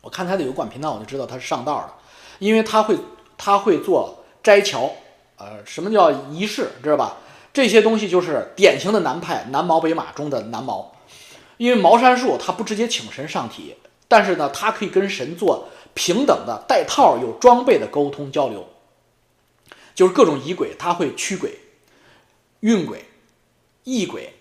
[0.00, 1.92] 我看他的油管频道，我就知道他是上道的，
[2.38, 2.96] 因为他会。
[3.38, 4.90] 他会做斋桥，
[5.36, 7.16] 呃，什么叫仪式，知道吧？
[7.52, 10.92] 这些东西就是典型的南派南毛北马中的南毛，
[11.56, 13.74] 因为茅山术它不直接请神上体，
[14.08, 18.68] 但是呢，它可以跟神做平等的带套有装备的沟通交流，
[19.94, 21.58] 就是各种仪轨，它会驱鬼、
[22.60, 23.04] 运鬼、
[23.84, 24.32] 役鬼，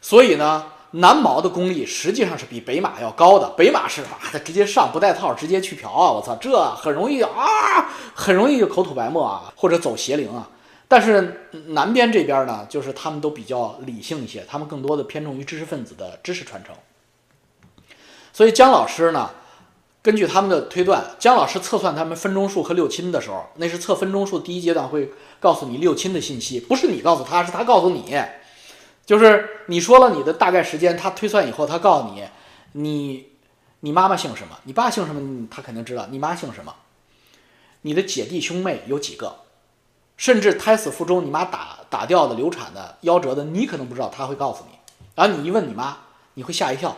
[0.00, 0.72] 所以呢。
[0.92, 6.12] 南毛的功力实际上是比北马要高的，北马是啊，他直接上不带套，直接去嫖啊！
[6.12, 10.48] 我操，这很容易啊，很容易就口吐白沫啊，或者走邪灵啊。
[10.88, 16.74] 但是南边这边呢，就是他们都比较理性一些，他们更多的偏重于知识分子的知识传承。
[18.34, 19.30] 所以姜老师呢，
[20.02, 28.14] 根据他们的推断，姜老师测算他们分钟数和六亲的时候，那是测分钟数第一阶段会告诉你六亲的信息，不是你告诉他，是他告诉你。
[29.04, 32.24] 就是你说了你的大概时间，他推算以后，他告诉你，
[32.72, 33.32] 你
[33.80, 36.06] 你妈妈姓什么，你爸姓什么，他肯定知道。
[36.10, 36.74] 你妈姓什么？
[37.82, 39.40] 你的姐弟兄妹有几个？
[40.16, 44.78] 甚至胎死腹中，你妈打打掉的、流产的、夭折的，你可能不知道，他会告诉你。
[45.16, 45.96] 然后你一问你妈，
[46.34, 46.96] 你会吓一跳。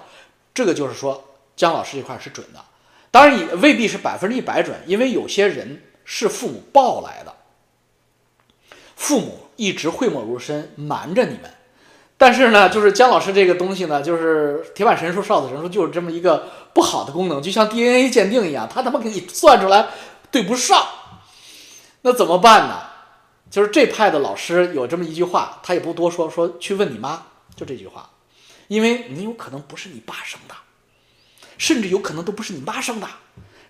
[0.53, 1.25] 这个就是说，
[1.57, 2.63] 姜老师这块是准的，
[3.11, 7.35] 当然也未必是百分之一百准，因为有些人是父母抱来的，
[8.95, 11.51] 父母一直讳莫如深，瞒着你们。
[12.25, 19.89] 但是呢，就是姜老师这个东西呢，就是铁板神术、哨子神术，就是这么一个不好的功能，就像 DNA 鉴定一样，他他妈给你算出来
[20.31, 20.87] 对不上，
[22.01, 22.81] 那怎么办呢？
[23.51, 28.09] 就是这派的老师有这么一句话，他也不多说，说去问你妈，就这句话，
[28.69, 30.55] 因为你有可能不是你爸生的，
[31.59, 33.07] 甚至有可能都不是你妈生的，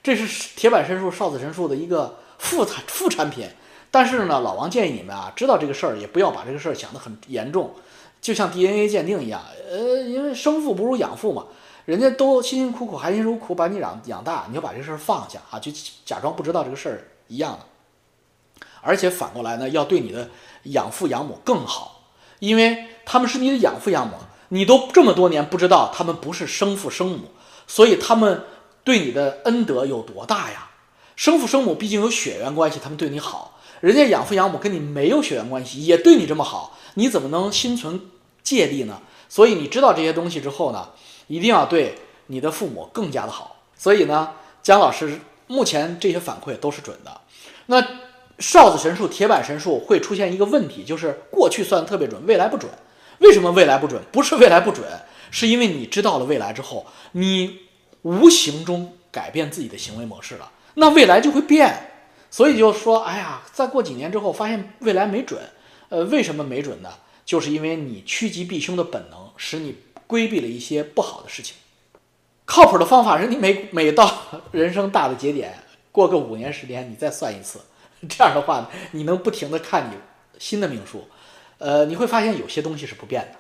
[0.01, 3.49] 这是铁板神术、哨子神术的一个副产副产品。
[3.91, 7.75] 但是呢，老王建议你们啊，知道这个事儿，也不要把这个事儿想得很严重。
[8.25, 11.45] 就像 DNA 鉴定一样，呃，因为生父不如养父嘛，
[11.85, 15.71] 人家都辛辛苦苦、含辛茹苦把你养养大，你就把这事儿放下啊，就
[16.07, 18.67] 假装不知道这个事儿一样的。
[18.81, 20.31] 而且反过来呢，要对你的
[20.63, 22.05] 养父养母更好，
[22.39, 24.15] 因为他们是你的养父养母，
[24.49, 27.27] 你都这么多年不知道他们不是生父生母，
[27.67, 28.45] 所以他们
[28.85, 30.71] 对你的恩德有多大呀？
[31.15, 38.01] 生父生母毕竟有血缘关系，他们对你好，人家养父养母跟你没有血缘关系，也对你这么好，你怎么能心存？
[38.45, 39.01] 芥蒂呢？
[39.29, 40.91] 所以你知道这些东西之后呢，
[41.27, 41.97] 一定要对
[42.29, 43.57] 你的父母更加的好。
[43.77, 47.21] 所以呢，姜老师目前这些反馈都是准的。
[47.67, 47.83] 那
[48.39, 52.71] 哨子神术、铁板神术会出现一个问题，就是过去算的特别准，未来不准。
[53.19, 54.03] 为什么未来不准？
[54.13, 54.87] 不是未来不准，
[55.31, 57.61] 是因为你知道了未来之后，你
[58.03, 61.91] 无形中改变自己的行为模式了，那未来就会变。
[62.31, 65.41] 所以就说，哎呀，再过几年之后发现未来没准，
[65.89, 66.91] 呃，为什么没准呢？
[67.25, 71.57] 就是因为你趋吉避凶的本能，使你规避了一些不好的事情。
[72.45, 75.59] 靠谱的方法是你每每到人生大的节点，
[75.91, 77.61] 过个五年十年，你再算一次。
[78.07, 79.97] 这样的话，你能不停的看你
[80.39, 81.09] 新的命数，
[81.57, 83.39] 呃，你会发现有些东西是不变的，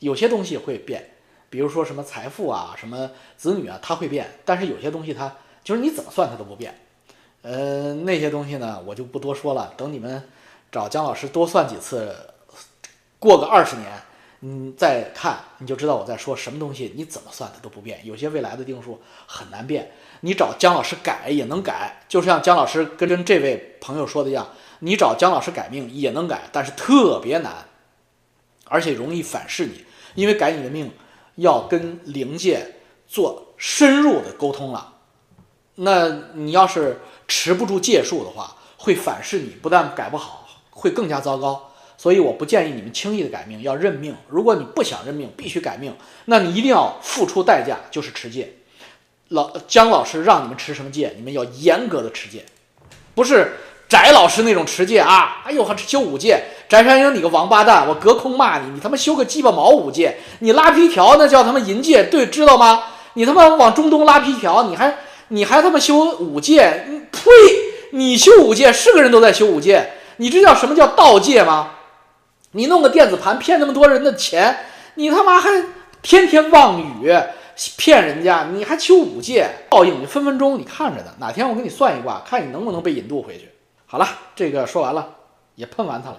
[0.00, 1.12] 有些东西会变，
[1.48, 6.78] 比如说什么财富啊，什么子女啊，它会变，但是有些东西它就是你怎么算它都不变。
[7.40, 9.72] 呃，那些东西呢，我就不多说了。
[9.76, 10.28] 等你们
[10.70, 12.14] 找姜老师多算几次，
[13.18, 13.90] 过个二十年，
[14.40, 16.92] 你再看，你就知道我在说什么东西。
[16.96, 18.00] 你怎么算它都不变。
[18.04, 22.04] 有些未来的定数很难变，你找姜老师改也能改。
[22.08, 24.48] 就像姜老师跟这位朋友说的一样，
[24.80, 27.66] 你找姜老师改命也能改，但是特别难，
[28.66, 30.92] 而且容易反噬你，因为改你的命
[31.34, 32.76] 要跟灵界
[33.08, 34.94] 做深入的沟通了。
[35.74, 41.67] 那你要是持不住戒术的话，会反噬你，不但改不好，会更加糟糕。
[41.98, 44.14] 所以我不建议你们轻易的改命，要认命。
[44.28, 45.92] 如果你不想认命，必须改命，
[46.26, 48.54] 那你一定要付出代价，就是持戒。
[49.30, 52.44] 老姜老师让你们持什么戒，你们要严格的持戒，
[53.16, 53.56] 不是
[53.88, 55.42] 翟老师那种持戒啊！
[55.44, 62.84] 哎呦，还修五戒，翟山鹰你个王八蛋，我隔空骂你，你他妈修个鸡巴毛五戒，你拉皮条那叫他妈银戒，对，知道吗？
[63.14, 64.94] 你他妈往中东拉皮条，你还？
[65.28, 66.86] 你还他妈修五戒？
[66.88, 67.20] 你呸！
[67.90, 71.72] 你修五戒是个人都在修五戒，你这叫什么叫盗戒吗？
[72.52, 74.58] 你弄个电子盘骗那么多人的钱，
[74.94, 75.50] 你他妈还
[76.00, 77.12] 天天妄语
[77.76, 79.48] 骗人家，你还求五戒？
[79.68, 83.50] 报应你分分钟你看着呢，哪天我给你算一卦，看你能不能被引渡回去。
[83.86, 84.06] 好了，
[84.36, 85.16] 这个说完了，
[85.56, 86.18] 也喷完他了。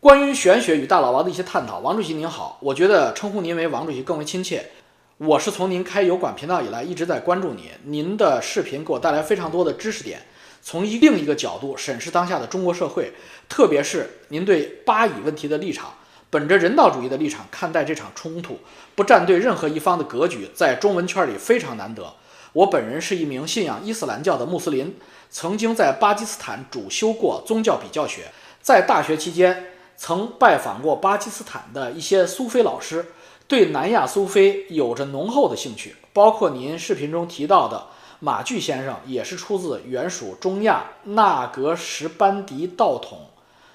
[0.00, 4.70] 关于玄学与大老王的一些探讨，王主席您好，我觉得称呼您为王主席更为亲切。
[5.18, 10.20] 我是从您开油管频道以来一直在关注你，您的视频给我带来非常多的知识点，
[10.62, 13.12] 从一另一个角度审视当下的中国社会，
[13.48, 15.92] 特别是您对巴以问题的立场，
[16.30, 18.60] 本着人道主义的立场看待这场冲突，
[18.94, 22.14] 不站队任何一方的格局，在中文圈里非常难得。
[22.52, 24.96] 我本人是一名信仰伊斯兰教的穆斯林，
[25.30, 33.06] 曾经在巴基斯坦主修过宗教比较学，在大学期间曾拜访过巴基斯坦的一些苏菲老师。
[33.48, 37.88] 对南亚苏菲有着浓厚的兴趣，包括您视频中提到的
[38.24, 43.18] 马巨先生，也是出自原属中亚纳格什班迪道统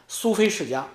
[0.08, 0.88] 苏菲世家。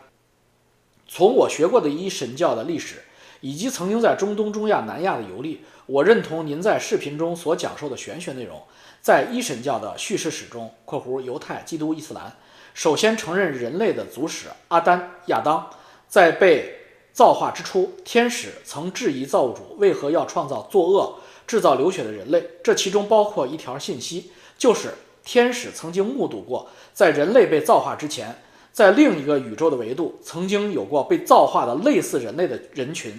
[1.07, 3.03] 从我学过的一神教的历史，
[3.43, 8.63] 以及曾经在中东、中亚、南亚的游历，我认同您在视频中所讲授的玄学内容。
[9.03, 12.35] 在一神教的叙事史中（括弧犹太、基督、伊斯兰），
[12.73, 15.69] 首先承认人类的祖始阿丹、亚当，
[16.09, 16.79] 在被。
[17.15, 21.19] 造化之初，天使曾质疑造物主为何要创造作恶、
[21.53, 22.43] 制造流血的人类。
[22.65, 33.13] 这其中包括一条信息，就是天使曾经目睹过，在人类被造化之前，在另一个宇宙的维度，曾经有过被造化的类似人类的人群。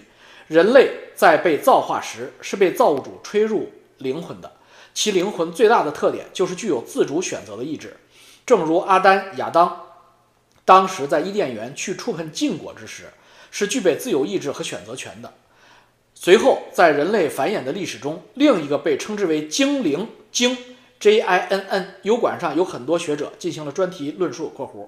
[0.48, 3.70] 人类在被造化时是被造物主吹入
[4.00, 4.52] 灵魂的，
[4.96, 7.96] 其灵魂最大的特点就是具有自主选择的意志，
[8.48, 9.80] 正如阿丹、亚当
[10.66, 13.04] 当时在伊甸园去触碰禁果之时。
[13.56, 15.32] 是具备自由意志和选择权的。
[16.24, 20.58] 随后，在人类繁衍的历史中，另一个被称之为精灵精
[20.98, 24.88] J I N N 油管上有很多学者进行了专题论述（括弧）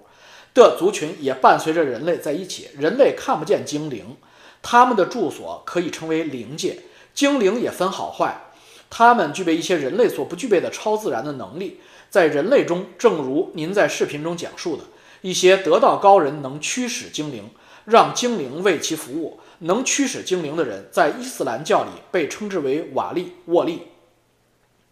[0.56, 2.70] 的族群也伴随着人类在一起。
[2.80, 4.16] 人类看不见精灵，
[4.62, 6.80] 他们的住所可以称为灵界。
[7.14, 8.44] 精灵也分好坏，
[8.90, 11.82] 他们具备一些人类所不具备的超自然的能力。
[12.10, 14.86] 在人类中，正如您在视频中讲述的，
[15.20, 17.50] 一些得道高人能驱使精灵。
[17.86, 23.88] 让精灵为其服务，能驱使精灵的人，在伊斯兰教里被称之为瓦利沃利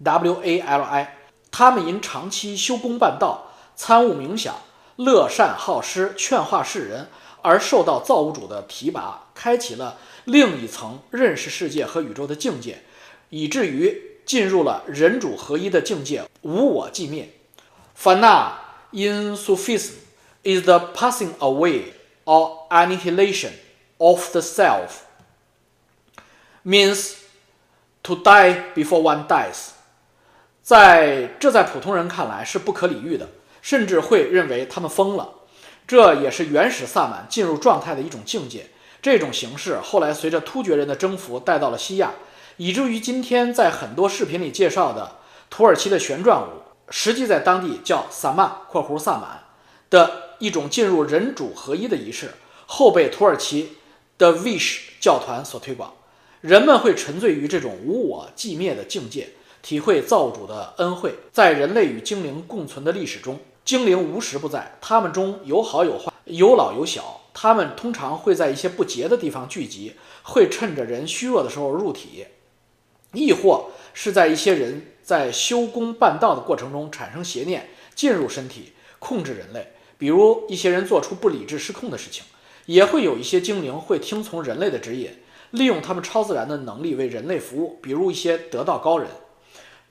[0.04, 1.18] （W A L I）。
[1.52, 4.56] 他们因长期修功办道、参悟冥想、
[4.96, 7.08] 乐善好施、劝化世人，
[7.42, 12.82] 而受到造物主的提拔，开启了另一层认识世界和宇宙的境界，
[13.30, 17.30] 以至于进入了人主合一的境界，无我寂灭。
[17.96, 18.54] Fana
[18.92, 19.94] in Sufism
[20.44, 21.94] is the passing away.
[22.26, 23.52] Or annihilation
[23.98, 25.04] of the self
[26.64, 27.16] means
[28.04, 29.70] to die before one dies。
[30.62, 33.30] 在这在普通人看来是不可理喻的，
[33.62, 35.30] 甚至会认为他们疯了。
[35.86, 38.68] 这也是原始萨满进入状态的一种境界。
[39.02, 42.14] 这种形式后来随着突厥人的征服带到了西亚，
[42.56, 45.18] 以至于今天在很多视频里介绍的
[45.50, 49.44] 土耳其的旋转舞，实际在当地叫萨曼（括弧萨满）
[49.92, 50.23] 的。
[50.44, 52.32] 一种进入人主合一的仪式，
[52.66, 53.78] 后被土耳其
[54.18, 55.94] 的 Wish 教团所推广。
[56.42, 59.30] 人们会沉醉于这种无我寂灭的境界，
[59.62, 61.16] 体会造物主的恩惠。
[61.32, 67.22] 在人类与精灵共存的历史中，精灵无时不在，他们中有好有坏，有老有小。
[67.34, 72.26] 他们通常会在一些不洁的地方聚集，会趁着人虚弱的时候入体，
[73.14, 79.70] 亦或是在一些人在修功办道的过程中产生邪念，进入身体，控制人类。
[80.04, 82.26] 比如一些人做出不理智失控的事情，
[82.66, 85.10] 也会有一些精灵会听从人类的指引。
[85.52, 89.08] 利用他们超自然的能力为人类服务，比如一些得道高人。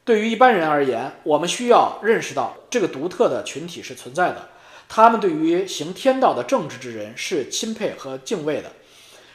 [0.04, 4.50] 对于一般人而言，我们需要认识到这个独特的群体是存在的。
[4.86, 8.70] 他们对于行天道的正直之人是钦佩和敬畏的，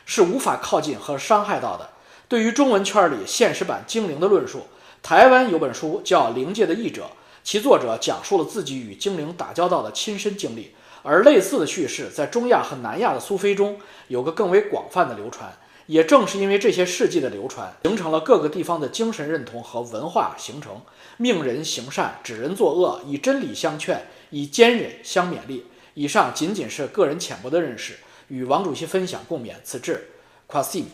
[0.05, 1.89] 是无法靠近和伤害到的。
[2.27, 4.67] 对于中文圈里现实版精灵的论述，
[5.01, 7.05] 台湾有本书叫《灵界的译者》，
[7.47, 10.73] 其作者讲述了自己与精灵打交道的亲身经历。
[11.01, 13.79] 而类似的叙事在中亚和南亚的苏菲中
[14.09, 15.57] 有个更为广泛的流传。
[15.85, 20.81] 也正是因为这些事迹的流传，形成了各个地方的精神认同和文化形成，
[21.15, 25.67] 命人行善，指人作恶，以真理相劝，以坚忍相勉励。
[25.93, 29.53] 以上仅仅是个人浅薄的认识，与王主席分享共勉。
[29.63, 30.09] 此致
[30.49, 30.89] q u a s i m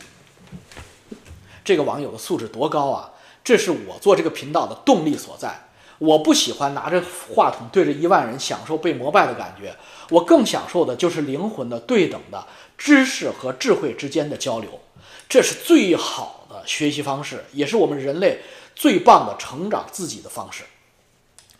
[1.64, 3.10] 这个网友的素质多高啊！
[3.42, 5.66] 这是我做这个频道的动力所在。
[6.04, 7.02] 我不喜欢拿着
[7.34, 9.74] 话筒对着一万人享受被膜拜的感觉，
[10.10, 14.80] 我更享受的就是灵魂的对等的知识和智慧之间的交流。
[15.28, 18.40] 这是最好的学习方式，也是我们人类
[18.76, 20.64] 最棒的成长自己的方式。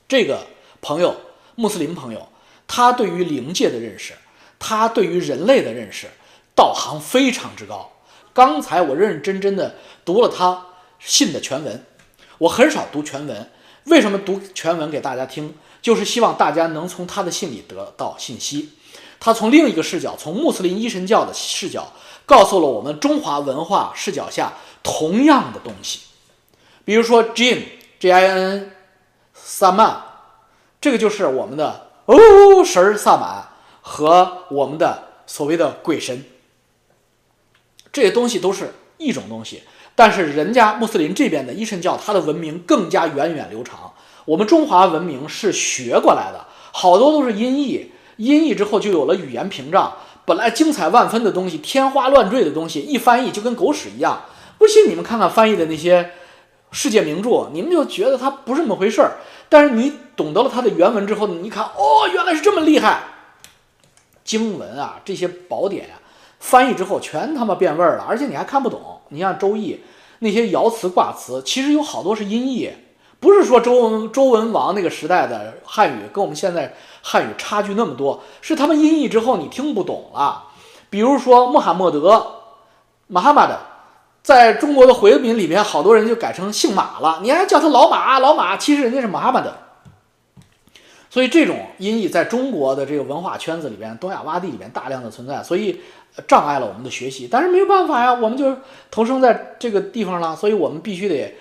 [0.06, 0.46] 这个
[0.82, 1.16] 朋友，
[1.54, 2.28] 穆斯林朋友，
[2.66, 4.12] 他对于灵界的认识，
[4.58, 6.08] 他对于人类的认识，
[6.54, 7.90] 道行非常之高。
[8.34, 10.66] 刚才我认认真真的读了他
[10.98, 11.84] 信的全文，
[12.38, 13.50] 我很少读全文，
[13.84, 15.52] 为什么读全文给大家听？
[15.80, 18.70] 就是希望大家能从他的信里得到信息。
[19.20, 21.92] 他从另一个视角，从穆斯林一神教的视角。
[22.26, 24.50] 告诉了我们中华文化视角下
[24.82, 26.00] 同样的东西，
[26.82, 27.64] 比如说 Jin
[28.00, 28.72] J I N
[29.34, 30.02] 萨满，
[30.80, 33.46] 这个就是我们的哦神萨满
[33.82, 36.24] 和我们的所谓的鬼神，
[37.94, 39.62] 这些东西都是一种东西，
[39.94, 43.92] 但是人家穆斯林这边的一神教，它的文明更加源远流长，
[44.24, 49.96] 我们中华文明是学过来的，好多都是音译，音译之后就有了语言屏障。
[50.26, 54.24] 本来精彩万分的东西，天花乱坠的东西，一翻译就跟狗屎一样。
[54.58, 56.10] 不信你们看看翻译的那些
[56.72, 59.18] 世界名著，你们就觉得它不是那么回事儿。
[59.48, 63.04] 但是你懂得了它的原文之后，你看，哦，原来是这么厉害。
[64.24, 66.00] 经文啊，这些宝典啊，
[66.44, 68.78] 翻译之后全他妈变味儿了，而且你还看不懂。
[69.08, 69.72] 你像《周易》
[70.18, 72.70] 那些爻辞卦辞，其实有好多是音译。
[73.18, 80.44] 不是说周文周文王那个时代的汉语跟我们现在汉语差距那么多，是他们音译之后你听不懂了。
[80.90, 82.22] 比如说穆罕默德，
[83.06, 83.56] 马哈马德，
[84.22, 89.50] 在中国的回民里面，好多人就改成姓马了，你还叫他老马，老马，其实人家是马哈马德。
[91.14, 95.80] 所以这种音译在中国的这个文化圈子里边，东亚洼地里边大量的存在，所以
[96.26, 97.28] 障碍了我们的学习。
[97.30, 98.52] 但是没有办法呀，我们就
[98.90, 101.32] 投生在这个地方了，所以我们必须得。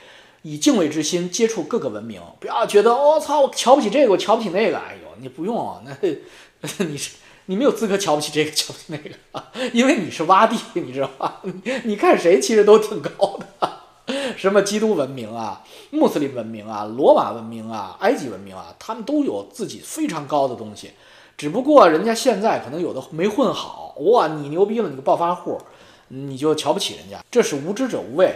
[0.44, 4.78] 以敬畏之心接触各个文明，不要觉得我操，我瞧不起这个，我瞧不起那个。
[4.78, 7.16] 哎呦，你不用，那你是
[7.48, 11.42] 你没有资格瞧不起这个，瞧不起那个， 因为你是洼地，你知道吧？
[11.86, 13.70] 你看谁其实都挺高的，
[14.36, 20.92] 什么基督文明啊、穆斯林文明啊、罗马文明啊、埃及文明啊，他们都有自己非常高的东西，
[21.38, 23.96] 只不过人家现在可能有的没混好。
[23.98, 25.62] 哇，你牛逼了，你个暴发户，
[26.10, 28.36] 你就瞧不起人家，这是无知者无畏，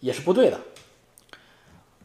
[0.00, 0.58] 也是不对的。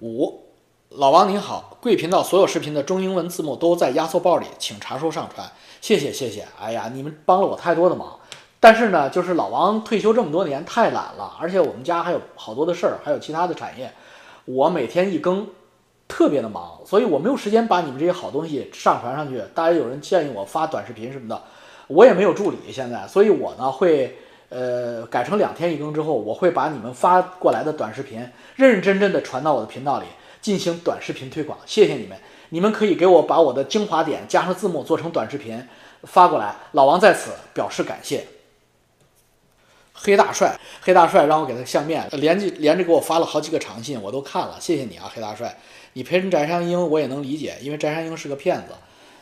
[0.01, 0.43] 五，
[0.89, 6.47] 老王您好，贵频道所有视频的中英文字幕都在压缩包里，请查收上传，谢谢谢谢。
[6.62, 8.19] 哎呀，你们帮了我太多的忙，
[8.65, 13.93] 但是呢，就是老王退休这么多年太懒了，而且我们家还有好多的事儿，还有其他的产业，
[14.45, 15.45] 我每天一更，
[16.08, 19.39] 特别的忙，所以我没有时间把你们这些好东西上传上去。
[19.54, 21.39] 大家有人建议我发短视频什么的，
[21.86, 24.17] 我也没有助理现在，所以我呢会。
[24.49, 28.20] 呃，改成两天一更之后，我会把你们发过来的短视频
[28.55, 30.05] 认认真真的传到我的频道里
[30.39, 31.57] 进行短视频推广。
[31.66, 32.18] 谢谢你们，
[32.49, 35.68] 你们可以给我把我的精华点加上字幕做成短视频
[36.03, 38.26] 发过来，老王在此表示感谢。
[40.06, 45.58] 黑大帅，黑大帅让我给他相面，连着连着给我发了好几个长信，我都看了，谢谢你啊，黑大帅。
[45.93, 48.76] 你陪人翟山鹰我也能理解，因为翟山鹰是个骗子。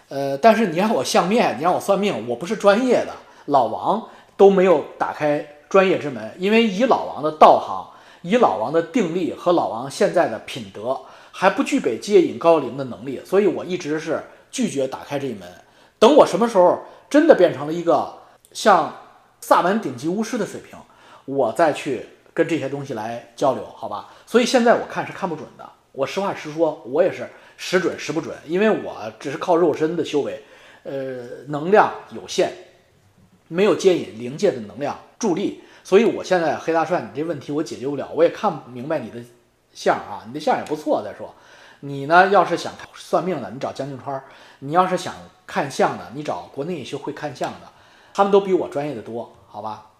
[0.10, 3.14] 呃，但是你让我相面，你让我算命，我不是专业的，
[3.46, 4.10] 老王。
[4.36, 7.88] 都没有打开专业之门，因为以老王的道行，
[8.24, 11.00] 以老王的定力和老王现在的品德，
[11.32, 15.48] 还不具备接引高龄的能力，所以我一直是拒绝打开这一门。
[16.00, 16.80] 等我什么时候
[17.12, 18.12] 真的变成了一个
[18.52, 18.92] 像
[19.46, 20.80] 萨满顶级巫师的水平，
[21.26, 24.10] 我再去跟这些东西来交流，好吧？
[24.26, 25.70] 所以现在我看是看不准的。
[25.91, 30.41] 我实话实说，我也是时准时不准，因为我只是靠肉身的修为，
[30.84, 32.54] 呃，能量有限，
[33.50, 39.20] 没有接引灵界的能量助力，所以我现在黑大帅，你这问题我解决不了，我也看不明白你的
[39.74, 41.04] 相啊，你的相也不错。
[41.04, 41.36] 再说，
[41.82, 44.18] 你呢，要是想算命的，你找江静川；
[44.60, 45.14] 你要是想
[45.46, 47.68] 看相的，你找国内一些会看相的，
[48.14, 49.91] 他们都比我专业的多，好吧？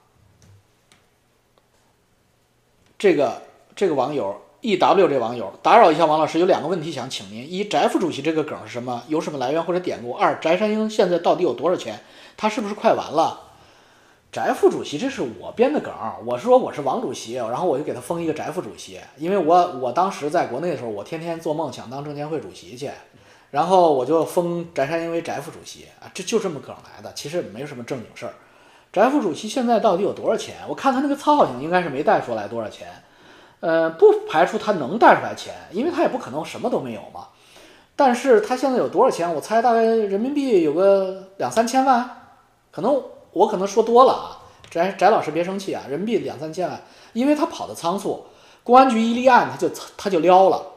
[2.97, 3.41] 这个
[3.76, 4.41] 这个网友。
[4.66, 9.03] E W 这网友打扰一下，王老师有两个问题想请您：一，翟副主席这个梗是什么？
[9.09, 10.14] 有什么来源或者典故？
[10.14, 11.99] 二，翟山鹰现在到底有多少钱？
[12.38, 13.41] 他是不是快完了？
[14.32, 15.91] 翟副主席这是我编的梗，
[16.26, 22.89] 我说我是王主席，然后我就给他封一个翟副主席，因为我我当时在国内的时候，我天天做梦想当证监会主席去，
[23.54, 28.34] 然后我就封翟山鹰为翟副主席啊，这就这么梗来的，其实没什么正经事儿。
[28.91, 30.56] 翟副主席现在到底有多少钱？
[30.68, 32.88] 我看他那个操性，应该是没带出来多少钱。
[33.60, 37.28] 呃，不排除他能带出来钱，因为他也不可能什么都没有嘛。
[37.95, 39.32] 但是他现在有多少钱？
[39.32, 42.10] 我猜大概人民币有个两三千万，
[42.72, 44.41] 可能我可能说多了啊。
[44.72, 46.82] 翟翟老师别生气啊，人民币两三千万，
[47.14, 48.26] 因为他跑的仓促，
[48.64, 50.72] 公安局一立案他就他就撩了。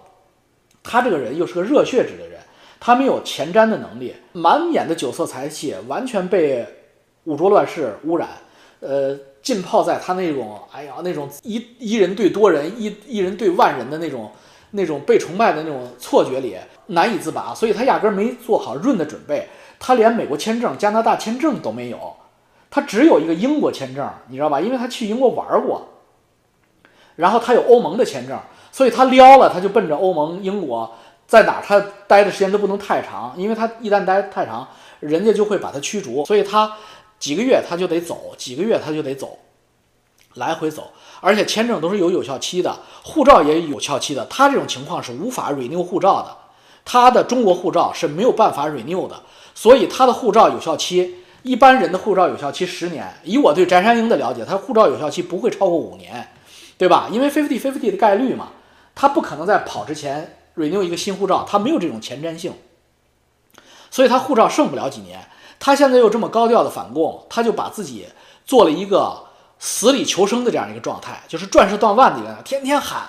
[0.82, 2.35] 他这个人又是个热血质的人，
[2.86, 6.64] 他没有前瞻的能力，满眼的酒色财气，完全被
[7.24, 8.28] 五浊乱世污染，
[8.78, 9.18] 呃。
[9.42, 14.28] 浸泡在他那种，哎呀，那种一一人对多人，一一人对万人的那种，
[14.72, 16.56] 那种被崇拜的那种错觉里
[16.86, 22.16] 难以自拔，所以他压根没做好润的准备，他连美国签证、加拿大签证都没有，
[22.70, 24.60] 他只有一个英国签证，你知道吧？
[24.60, 25.86] 因为他去英国玩过，
[27.14, 28.36] 然后他有欧盟的签证，
[28.72, 30.92] 所以他撩了，他就奔着欧盟、英国，
[31.26, 34.68] 在哪儿他待的时间都不能太长，因为他一旦待太长，
[35.00, 36.72] 人家就会把他驱逐，所以他。
[37.18, 39.38] 几个月他就得走，几个月他就得走，
[40.34, 44.22] 来回走，而且签证都是有有效期的，护照也有效期的。
[44.26, 46.36] 他这种情况是无法 renew 护照的，
[46.84, 49.22] 他的中国护照是没有办法 renew 的，
[49.54, 53.10] 所以他的护照有效期，一般人的护照有效期十年。
[53.24, 56.28] 以我对翟山鹰的了解，他护照有效期不会超过五年，
[56.76, 57.08] 对吧？
[57.10, 58.50] 因为 fifty fifty 的概率嘛，
[58.94, 62.52] 他不可能在跑之前 renew 一个新护照，他没有这种前瞻性，
[63.90, 65.20] 所以他护照剩不了几年。
[65.58, 68.06] 他现在又这么高调的反共，他就把自己
[68.44, 69.24] 做了一个
[69.58, 73.08] 死里求生的这样一个状态，就是壮士断腕的一个，天天喊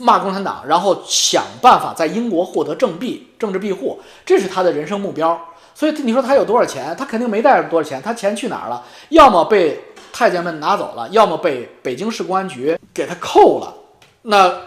[0.00, 5.40] 骂共产党，然后想办法在英国获得政庇、政治庇护，这是他的人生目标。
[5.74, 6.96] 所以你说他有多少钱？
[6.96, 8.82] 他肯定没带着多少钱，他钱去哪儿了？
[9.10, 13.74] 要么被太监们拿走了，要么被北京市公安局给他扣了。
[14.22, 14.58] 那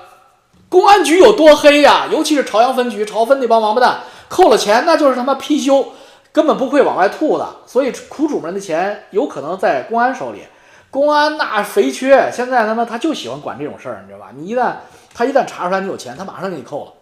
[0.70, 2.08] 公安局有多黑呀？
[2.12, 5.88] 尤其是朝阳分局、朝分那帮王八蛋，扣了钱那就是他妈貔貅。
[6.32, 10.44] 根本不会往外吐的，所以苦主们的钱有可能在公安手里，
[10.92, 12.30] 公安那肥缺。
[12.32, 14.32] 现在他妈他就喜欢管这种事儿，你知道吧？
[14.36, 14.76] 你一旦
[15.12, 16.94] 他一旦查出来你有钱，他马上给你扣了，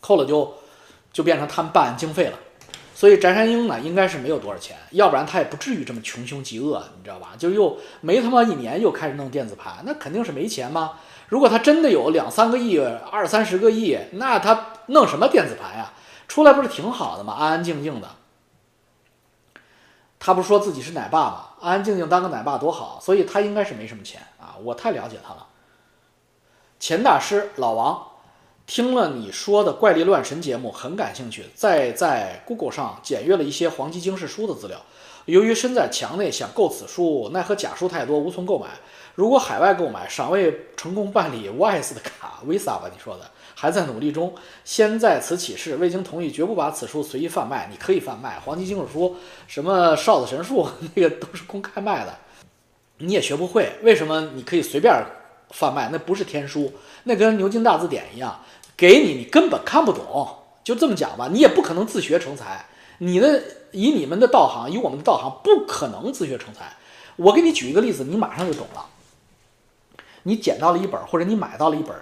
[0.00, 0.54] 扣了就
[1.12, 2.38] 就变成他们办案经费了。
[2.94, 7.32] 所以翟山鹰呢，应该是没有多少钱，要不然他也不至于这么穷凶极恶，你知道吧？
[7.38, 10.92] 就又没他妈一年又开始弄电子盘，那肯定是没钱嘛？
[11.28, 15.92] 如果他真的有两三个亿、二三十个亿，那他弄什么电子盘呀？
[16.26, 17.34] 出来不是挺好的吗？
[17.38, 18.08] 安安静静的。
[20.18, 21.44] 他不说自己是奶爸吗？
[21.60, 25.46] 安安静静当个奶爸多好，所以他应该是没什么钱啊，我太了解他了。
[26.80, 28.06] 钱大师老王，
[28.66, 34.78] 听了你说的怪力乱神节目很感兴趣，再在 Google 上检阅了一些黄鸡经世书的资料。
[35.26, 38.68] 由于身在墙内想购此书，奈何假书太多，无从购买。
[39.18, 42.82] 如果海外购买，尚未成功办理 Wise 的卡 Visa 吧？
[42.84, 43.28] 你说的。
[43.52, 44.32] 还在努力中，
[44.64, 47.68] 先在此起誓，未经同意，绝不把此书随意贩卖。
[47.68, 49.16] 你可以贩卖黄金经史书，
[49.48, 52.16] 什么哨子神术，那个都是公开卖的，
[52.98, 53.72] 你也学不会。
[53.82, 55.04] 为什么你可以随便
[55.50, 55.88] 贩卖？
[55.90, 58.38] 那不是天书，那跟牛津大字典一样，
[58.76, 60.28] 给你你根本看不懂。
[60.62, 62.64] 就这么讲吧，你也不可能自学成才。
[62.98, 63.42] 你的
[63.72, 66.72] 以你们的道行，以我们的道行，不可能自学成才。
[67.16, 68.86] 我给你举一个例子，你马上就懂了。
[70.28, 71.96] 你捡到了一本，或者你买到了一本。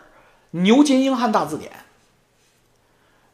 [0.50, 1.70] 牛津英汉大字典，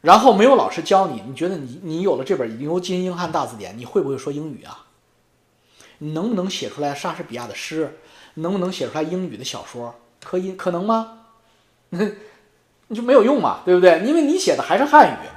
[0.01, 4.85] 然后没有老师教你，你觉得你你有了这本牛津英汉大字典，你会不会说英语啊？
[5.97, 7.97] 你能不能写出来莎士比亚的诗？
[8.35, 9.95] 能不能写出来英语的小说？
[10.23, 11.19] 可以可能吗？
[11.89, 13.99] 你就没有用嘛，对不对？
[14.05, 15.27] 因为你写的还是汉语，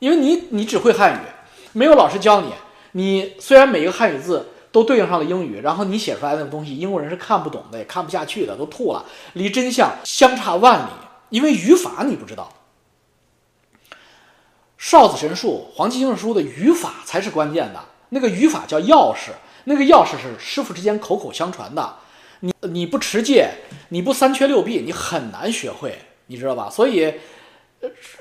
[0.00, 1.26] 因为你你只会汉语，
[1.72, 2.52] 没有老师教你。
[2.92, 9.04] 你虽然每一个汉语字都对应上了英语，然后你写出来的东西，英国人是看不懂的，也看不下去的，都吐了，
[9.34, 10.90] 离真相相差万里。
[11.30, 12.52] 因为语法你不知道，
[14.76, 17.80] 少子神术、黄金经书的语法才是关键的。
[18.08, 19.30] 那个语法叫钥匙，
[19.62, 21.94] 那个钥匙是师傅之间口口相传的。
[22.40, 23.50] 你你不持戒，
[23.90, 25.96] 你不三缺六臂，你很难学会，
[26.26, 26.68] 你知道吧？
[26.68, 27.14] 所以，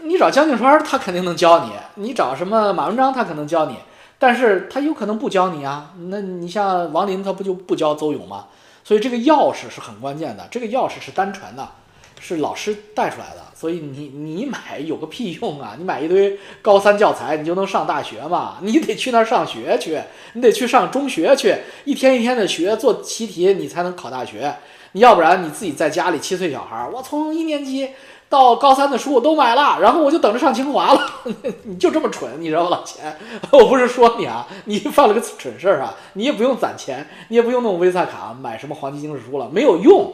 [0.03, 3.75] 你找江静川，他肯定能教你；你找什么马文章，他可能教你，
[4.23, 5.93] 但是他有可能不教你啊。
[6.07, 8.45] 那你像王林，他不就不教邹勇吗？
[8.81, 11.67] 所以这个钥匙是很关键的，这个钥匙是单传的。
[12.25, 15.75] 是老师带出来的，所以你你买有个屁用啊！
[15.77, 18.59] 你买一堆高三教材，你就能上大学吗？
[18.61, 19.99] 你得去那儿上学去，
[20.31, 21.53] 你得去上中学去，
[21.83, 24.55] 一天一天的学做习题，你才能考大学。
[24.93, 27.89] 你要不然你自己在家里七岁小孩，我从一年级
[28.33, 31.21] 到高三的书我都买了，然后我就等着上清华了。
[31.65, 33.15] 你就这么蠢，你知道吗，老钱？
[33.53, 35.93] 我不是说你啊，你犯了个蠢事儿啊！
[36.13, 40.13] 你也不用攒钱，你也不用弄维萨卡买什么黄金经史书了，没有用，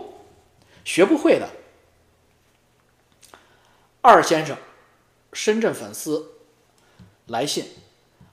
[0.83, 1.47] 学不会的。
[4.01, 4.57] 二先生，
[5.31, 6.31] 深圳粉丝
[7.27, 7.67] 来信，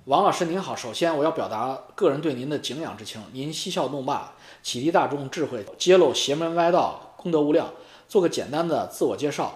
[0.06, 3.22] 王老师您好，首先我要表达个人对您的敬仰之情。
[3.30, 4.30] 您嬉笑怒骂，
[4.64, 7.68] 启迪大众智慧，揭露邪门歪道，功德无量。
[8.08, 9.52] 做个简单的自我介绍，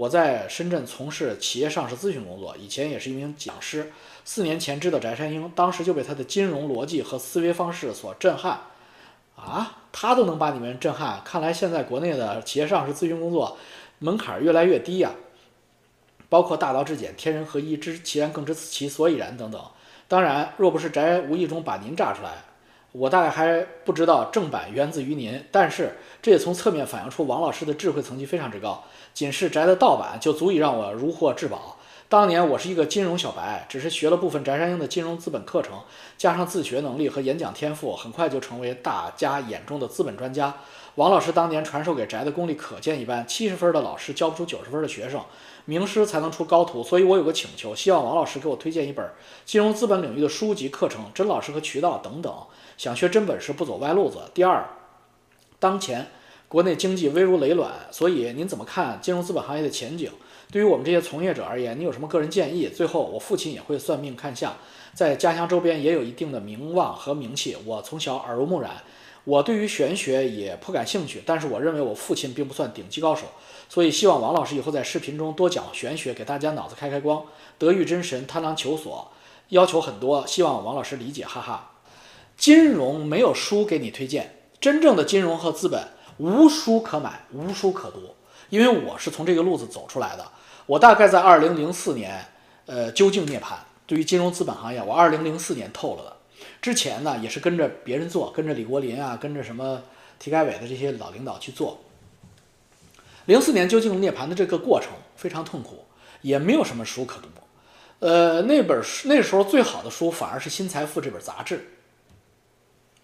[0.00, 3.92] 我在深圳从事企业上市咨询工作，以前也是一名讲师。
[4.24, 8.60] 四年前知道翟山鹰，当时就被他的金融逻辑和思维方式所震撼。
[9.36, 13.58] 啊，他都能把你们震撼，看来现在国内的企业上市咨询工作
[13.98, 15.10] 门槛越来越低呀。
[16.30, 19.62] 包括大道至简、天人合一、知其然更知其所以然等等。
[20.08, 22.44] 当然，若不是翟无意中把您炸出来，
[22.92, 25.44] 我大概还不知道正版源自于您。
[25.52, 28.82] 但是，这也从侧面反映出王老师的智慧层级非常之高。
[29.20, 31.76] 仅是翟的盗版就足以让我如获至宝。
[32.08, 35.78] 当年我是一个金融小白，只是学了部分翟山鹰的金融资本课程，
[36.16, 40.54] 加上自学能力和演讲天赋，很快就成为大家眼中的资本专家。
[40.94, 45.20] 王老师当年传授给翟的功力可见一斑，七十分的老师教不出九十分的学生。
[45.66, 49.06] 名师才能出高徒，所以我有个请求，希望王老师给我推荐一本
[49.44, 52.34] 金融资本领域的书籍、课程、真老师和渠道等等。
[52.78, 54.20] 想学真本事，不走歪路子。
[54.32, 54.66] 第二，
[55.58, 56.10] 当前
[56.50, 60.10] 国内经济危如累卵，所以您怎么看金融资本行业的前景？
[60.50, 62.66] 对于我们这些从业者而言，你有什么个人建议？
[62.66, 64.56] 最后，我父亲也会算命看相，
[64.92, 68.82] 在家乡周边也有一定的名望和名气，我从小耳濡目染。
[69.22, 73.26] 我对于玄学也颇感兴趣，但是我认为我父亲并不算顶级高手，
[73.68, 77.22] 所以希望王老师以后在视频中多讲玄学，给大家脑子开开光。
[77.58, 79.12] 德育真神，贪狼求索，
[79.50, 81.74] 要求很多，希望王老师理解，哈哈。
[82.36, 85.90] 金融没有书给你推荐，真正的金融和资本
[86.20, 88.14] 无书可买，无书可读，
[88.50, 90.26] 因为我是从这个路子走出来的。
[90.66, 92.22] 我大概在二零零四年，
[92.66, 93.54] 呃，究竟涅槃。
[93.86, 96.16] 对于金融资本行业，我二零零四年透了的。
[96.60, 99.82] 之前呢，也是跟着别人做，跟着李国林啊，跟着什么
[100.18, 101.80] 体改委的这些老领导去做。
[103.24, 105.86] 零四年究竟涅槃的这个过程非常痛苦，
[106.20, 107.28] 也没有什么书可读。
[108.00, 111.79] 呃，那本书那时候最好的书反而是《新财富》这本杂志，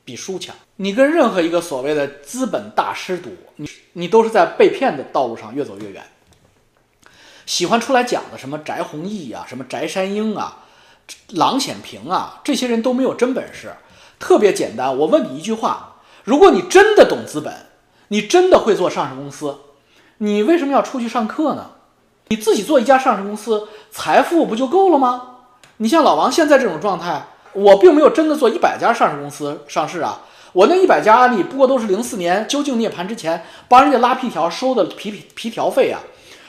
[0.07, 0.57] 比书强。
[0.77, 6.03] 你跟任何一个所谓的资本大师读，你你都是在被骗的道路上越走越远。
[7.45, 10.63] 喜欢出来讲的什么翟弘毅啊，什么翟山鹰啊。
[11.35, 13.73] 郎显平啊，这些人都没有真本事，
[14.19, 14.97] 特别简单。
[14.99, 17.67] 我问你一句话：如果你真的懂资本，
[18.09, 19.57] 你真的会做上市公司，
[20.19, 21.71] 你为什么要出去上课呢？
[22.27, 25.37] 你自己做一家上市公司，财富不就够了吗？
[25.77, 30.21] 你像老王现在这种状态，我并没有真的做一百家上市公司上市啊。
[30.53, 36.01] 我那一百家案例，不过都是零四年究竟涅槃之前帮人家拉皮条收的皮皮皮条费啊。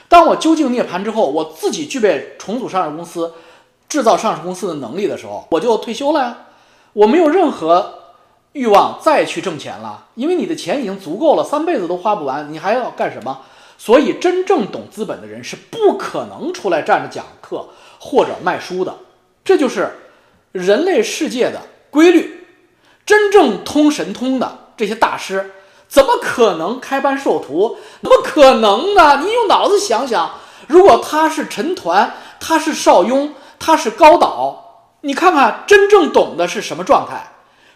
[0.08, 3.32] 当我究竟涅槃之后，我自己具备重组上市公司。
[3.88, 6.36] 制造上市公司的能力的时候，我就退休了呀。
[6.92, 7.94] 我没有任何
[8.52, 13.40] 欲望再去挣钱了，因为你的钱已经足够了，三辈子都花不完，你还要干什么？
[13.78, 17.64] 所以，真正懂资本的人是不可能出来站着讲课
[17.98, 18.94] 或者卖书的。
[19.42, 19.88] 这就是
[20.52, 22.46] 人类世界的规律。
[23.04, 25.52] 真正通神通的这些大师，
[25.88, 27.78] 怎么可能开班授徒？
[28.02, 29.20] 怎么可能呢？
[29.22, 30.32] 你用脑子想想，
[30.66, 33.34] 如果他是陈抟，他是邵雍。
[33.60, 37.32] 他是高岛，你看看真正懂的是什么状态，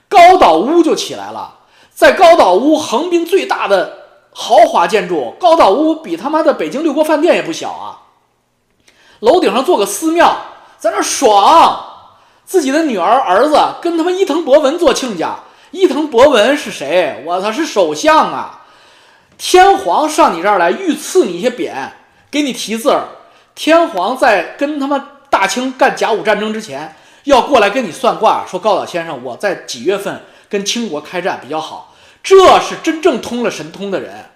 [0.09, 1.59] 高岛屋就起来了。
[1.93, 3.99] 在高岛屋横滨最大的
[4.31, 8.15] 豪华建筑，高岛屋比他妈的北京六国饭店也不小啊。
[9.19, 10.37] 楼顶上做个寺庙，
[10.79, 11.92] 在那爽。
[12.45, 15.37] 自己的女儿儿子跟他妈伊藤博文做亲家。
[15.71, 17.23] 伊藤博文是谁？
[17.27, 18.63] 我操，是首相啊！
[19.39, 21.73] 天皇上你这儿来御赐你一些匾，
[22.31, 23.05] 给你题字儿。
[23.55, 25.09] 天皇在跟他妈。
[25.33, 30.21] 大清干甲午战争之前，要过来跟你算卦，说高岛先生，我在几月份
[30.51, 31.95] 跟清国开战比较好？
[32.23, 34.27] 这是真正通了神通的人，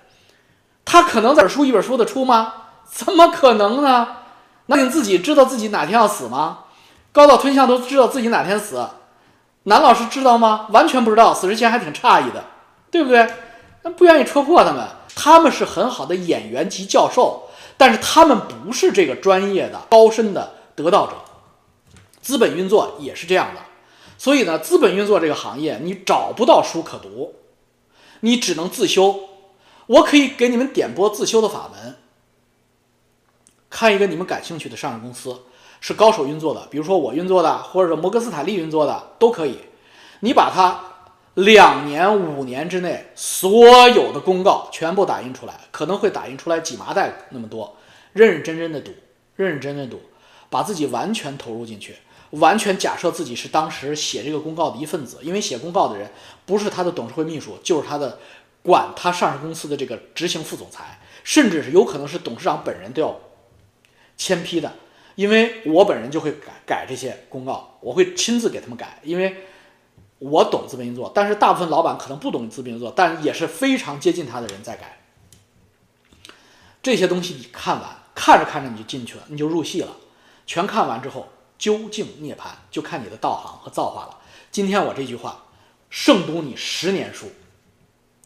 [0.86, 2.54] 他可能在本书一本书的出吗？
[2.90, 4.08] 怎么可能呢？
[4.68, 6.60] 那你自己知道自己哪天要死吗？
[7.16, 8.86] 高到吞象都知道自己哪天死，
[9.62, 10.66] 男老师知道吗？
[10.68, 12.44] 完全不知道，死之前还挺诧异的，
[12.90, 13.26] 对不对？
[13.96, 17.48] 不愿意戳破他们，他们是很好的演员及教授，
[17.78, 21.14] 但是他们不是这个专业的高深的得道者。
[22.20, 23.62] 资本运作也是这样的，
[24.18, 27.36] 所以呢，资本运作这个行业你找不到书可读，
[28.20, 29.20] 你只能自修。
[29.86, 31.96] 我可以给你们点拨自修的法门，
[33.70, 35.44] 看一个你们感兴趣的上市公司。
[35.80, 39.58] 是高手运作的，比如说我运作的，或者摩根斯坦利运作的都可以。
[40.20, 40.80] 你把它
[41.34, 47.76] 两年、五年之内所有的公告全部打印出来，可能会打印出来几麻袋那么多。
[48.14, 48.92] 认认真真的读，
[49.36, 50.00] 认认真真读，
[50.48, 51.96] 把自己完全投入进去，
[52.30, 55.18] 完全假设自己是当时写这个公告的一份子。
[55.20, 56.10] 因为写公告的人
[56.46, 58.18] 不是他的董事会秘书，就是他的
[58.62, 63.14] 管他上市公司的这个执行副总裁，甚至是有可能是董事长本人都要
[64.16, 64.72] 签批的。
[65.16, 69.44] 因为我本人就会改改这些公告，我会亲自给他们改，因为
[70.18, 74.98] 我懂资本运作，但是大部分老板可能不懂资本运作，但也是非常接近他的人在改。
[76.82, 79.96] 这些东西你看完，看着看着你就进去了，你就入戏了。
[80.46, 81.26] 全看完之后，
[81.58, 84.18] 究竟涅槃就看你的道行和造化了。
[84.52, 85.44] 今天我这句话，
[85.90, 87.26] 胜读你十年书。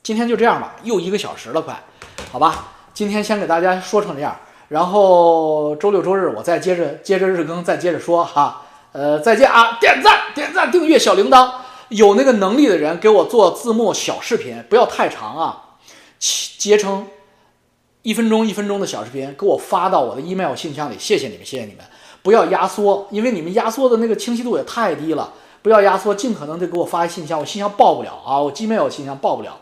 [0.03, 1.83] 今天就这样吧，又一个小时了，快，
[2.33, 2.73] 好吧。
[2.93, 4.39] 今天先给大家说成这样。
[4.71, 8.63] 然后周六周日我再接着接着日更，再接着说哈，
[8.93, 9.77] 呃，再见啊！
[9.81, 11.51] 点赞点赞，订阅小铃铛，
[11.89, 15.65] 有那个能力的人给我做字幕小视频，不要太长啊，
[16.57, 17.09] 截成
[18.03, 21.85] 一分钟一分钟的小视频，给我发到我的 email 信箱里，谢谢你们，谢谢你们，
[22.23, 29.59] 不要压缩，因为你们压缩的那个清晰度也太低了，不要压缩，尽可能的给我发信箱，我信箱爆不了啊，我 gmail 信箱爆不了，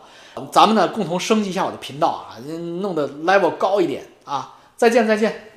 [0.51, 2.37] 咱们呢共同升级一下我的频道啊，
[2.79, 4.53] 弄得 level 高一点啊。
[4.79, 5.48] 再见，再见。